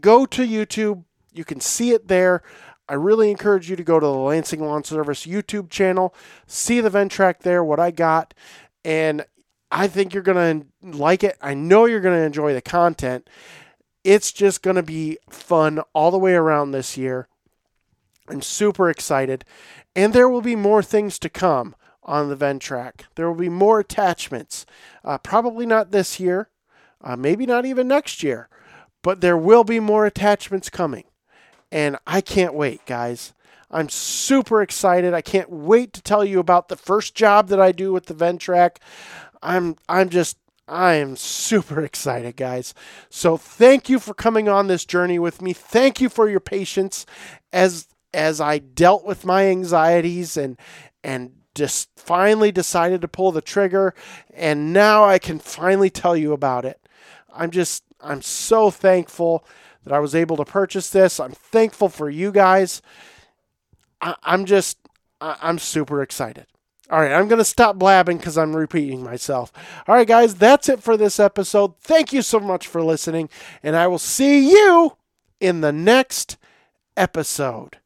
go 0.00 0.26
to 0.26 0.46
YouTube. 0.46 1.04
You 1.32 1.44
can 1.44 1.60
see 1.60 1.92
it 1.92 2.08
there. 2.08 2.42
I 2.88 2.94
really 2.94 3.30
encourage 3.30 3.70
you 3.70 3.76
to 3.76 3.84
go 3.84 3.98
to 3.98 4.06
the 4.06 4.12
Lansing 4.12 4.64
Lawn 4.64 4.84
Service 4.84 5.24
YouTube 5.24 5.70
channel, 5.70 6.14
see 6.46 6.80
the 6.80 6.90
Ventrac 6.90 7.40
there, 7.40 7.64
what 7.64 7.80
I 7.80 7.90
got, 7.90 8.34
and 8.84 9.24
I 9.70 9.88
think 9.88 10.12
you're 10.12 10.22
going 10.22 10.66
to 10.82 10.98
like 10.98 11.24
it. 11.24 11.38
I 11.40 11.54
know 11.54 11.86
you're 11.86 12.00
going 12.00 12.18
to 12.18 12.26
enjoy 12.26 12.52
the 12.52 12.60
content. 12.60 13.30
It's 14.04 14.32
just 14.32 14.62
going 14.62 14.76
to 14.76 14.82
be 14.82 15.16
fun 15.30 15.80
all 15.94 16.10
the 16.10 16.18
way 16.18 16.34
around 16.34 16.72
this 16.72 16.98
year. 16.98 17.28
I'm 18.32 18.42
super 18.42 18.88
excited. 18.88 19.44
And 19.94 20.14
there 20.14 20.28
will 20.28 20.40
be 20.40 20.56
more 20.56 20.82
things 20.82 21.18
to 21.18 21.28
come 21.28 21.76
on 22.02 22.28
the 22.28 22.36
Ventrac. 22.36 23.02
There 23.14 23.28
will 23.28 23.38
be 23.38 23.50
more 23.50 23.80
attachments. 23.80 24.64
Uh, 25.04 25.18
probably 25.18 25.66
not 25.66 25.90
this 25.90 26.18
year, 26.18 26.48
uh, 27.02 27.14
maybe 27.14 27.44
not 27.44 27.66
even 27.66 27.86
next 27.86 28.22
year, 28.22 28.48
but 29.02 29.20
there 29.20 29.36
will 29.36 29.64
be 29.64 29.80
more 29.80 30.06
attachments 30.06 30.70
coming. 30.70 31.04
And 31.70 31.98
I 32.06 32.20
can't 32.22 32.54
wait, 32.54 32.84
guys. 32.86 33.34
I'm 33.70 33.88
super 33.88 34.62
excited. 34.62 35.14
I 35.14 35.22
can't 35.22 35.50
wait 35.50 35.92
to 35.94 36.02
tell 36.02 36.24
you 36.24 36.38
about 36.38 36.68
the 36.68 36.76
first 36.76 37.14
job 37.14 37.48
that 37.48 37.60
I 37.60 37.72
do 37.72 37.92
with 37.92 38.06
the 38.06 38.14
Ventrac. 38.14 38.76
I'm 39.42 39.76
I'm 39.88 40.10
just 40.10 40.36
I 40.68 40.94
am 40.94 41.16
super 41.16 41.80
excited, 41.84 42.36
guys. 42.36 42.74
So 43.08 43.36
thank 43.36 43.88
you 43.88 43.98
for 43.98 44.12
coming 44.12 44.48
on 44.48 44.66
this 44.66 44.84
journey 44.84 45.18
with 45.18 45.40
me. 45.40 45.52
Thank 45.52 46.00
you 46.00 46.08
for 46.08 46.28
your 46.28 46.40
patience 46.40 47.06
as 47.52 47.86
as 48.14 48.40
I 48.40 48.58
dealt 48.58 49.04
with 49.04 49.24
my 49.24 49.46
anxieties 49.46 50.36
and 50.36 50.58
and 51.04 51.32
just 51.54 51.90
finally 51.96 52.50
decided 52.50 53.00
to 53.02 53.08
pull 53.08 53.32
the 53.32 53.42
trigger 53.42 53.94
and 54.32 54.72
now 54.72 55.04
I 55.04 55.18
can 55.18 55.38
finally 55.38 55.90
tell 55.90 56.16
you 56.16 56.32
about 56.32 56.64
it. 56.64 56.80
I'm 57.34 57.50
just 57.50 57.84
I'm 58.00 58.22
so 58.22 58.70
thankful 58.70 59.44
that 59.84 59.92
I 59.92 59.98
was 59.98 60.14
able 60.14 60.36
to 60.36 60.44
purchase 60.44 60.90
this. 60.90 61.20
I'm 61.20 61.32
thankful 61.32 61.88
for 61.88 62.08
you 62.08 62.32
guys. 62.32 62.82
I, 64.00 64.16
am 64.24 64.44
just 64.44 64.78
I'm 65.20 65.58
super 65.58 66.02
excited. 66.02 66.46
All 66.90 67.00
right, 67.00 67.12
I'm 67.12 67.28
going 67.28 67.38
to 67.38 67.44
stop 67.44 67.78
blabbing 67.78 68.18
because 68.18 68.36
I'm 68.36 68.54
repeating 68.54 69.02
myself. 69.02 69.50
All 69.86 69.94
right, 69.94 70.06
guys, 70.06 70.34
that's 70.34 70.68
it 70.68 70.82
for 70.82 70.96
this 70.96 71.18
episode. 71.18 71.78
Thank 71.80 72.12
you 72.12 72.20
so 72.20 72.38
much 72.38 72.66
for 72.66 72.82
listening, 72.82 73.30
and 73.62 73.76
I 73.76 73.86
will 73.86 73.98
see 73.98 74.50
you 74.50 74.96
in 75.40 75.62
the 75.62 75.72
next 75.72 76.36
episode. 76.96 77.78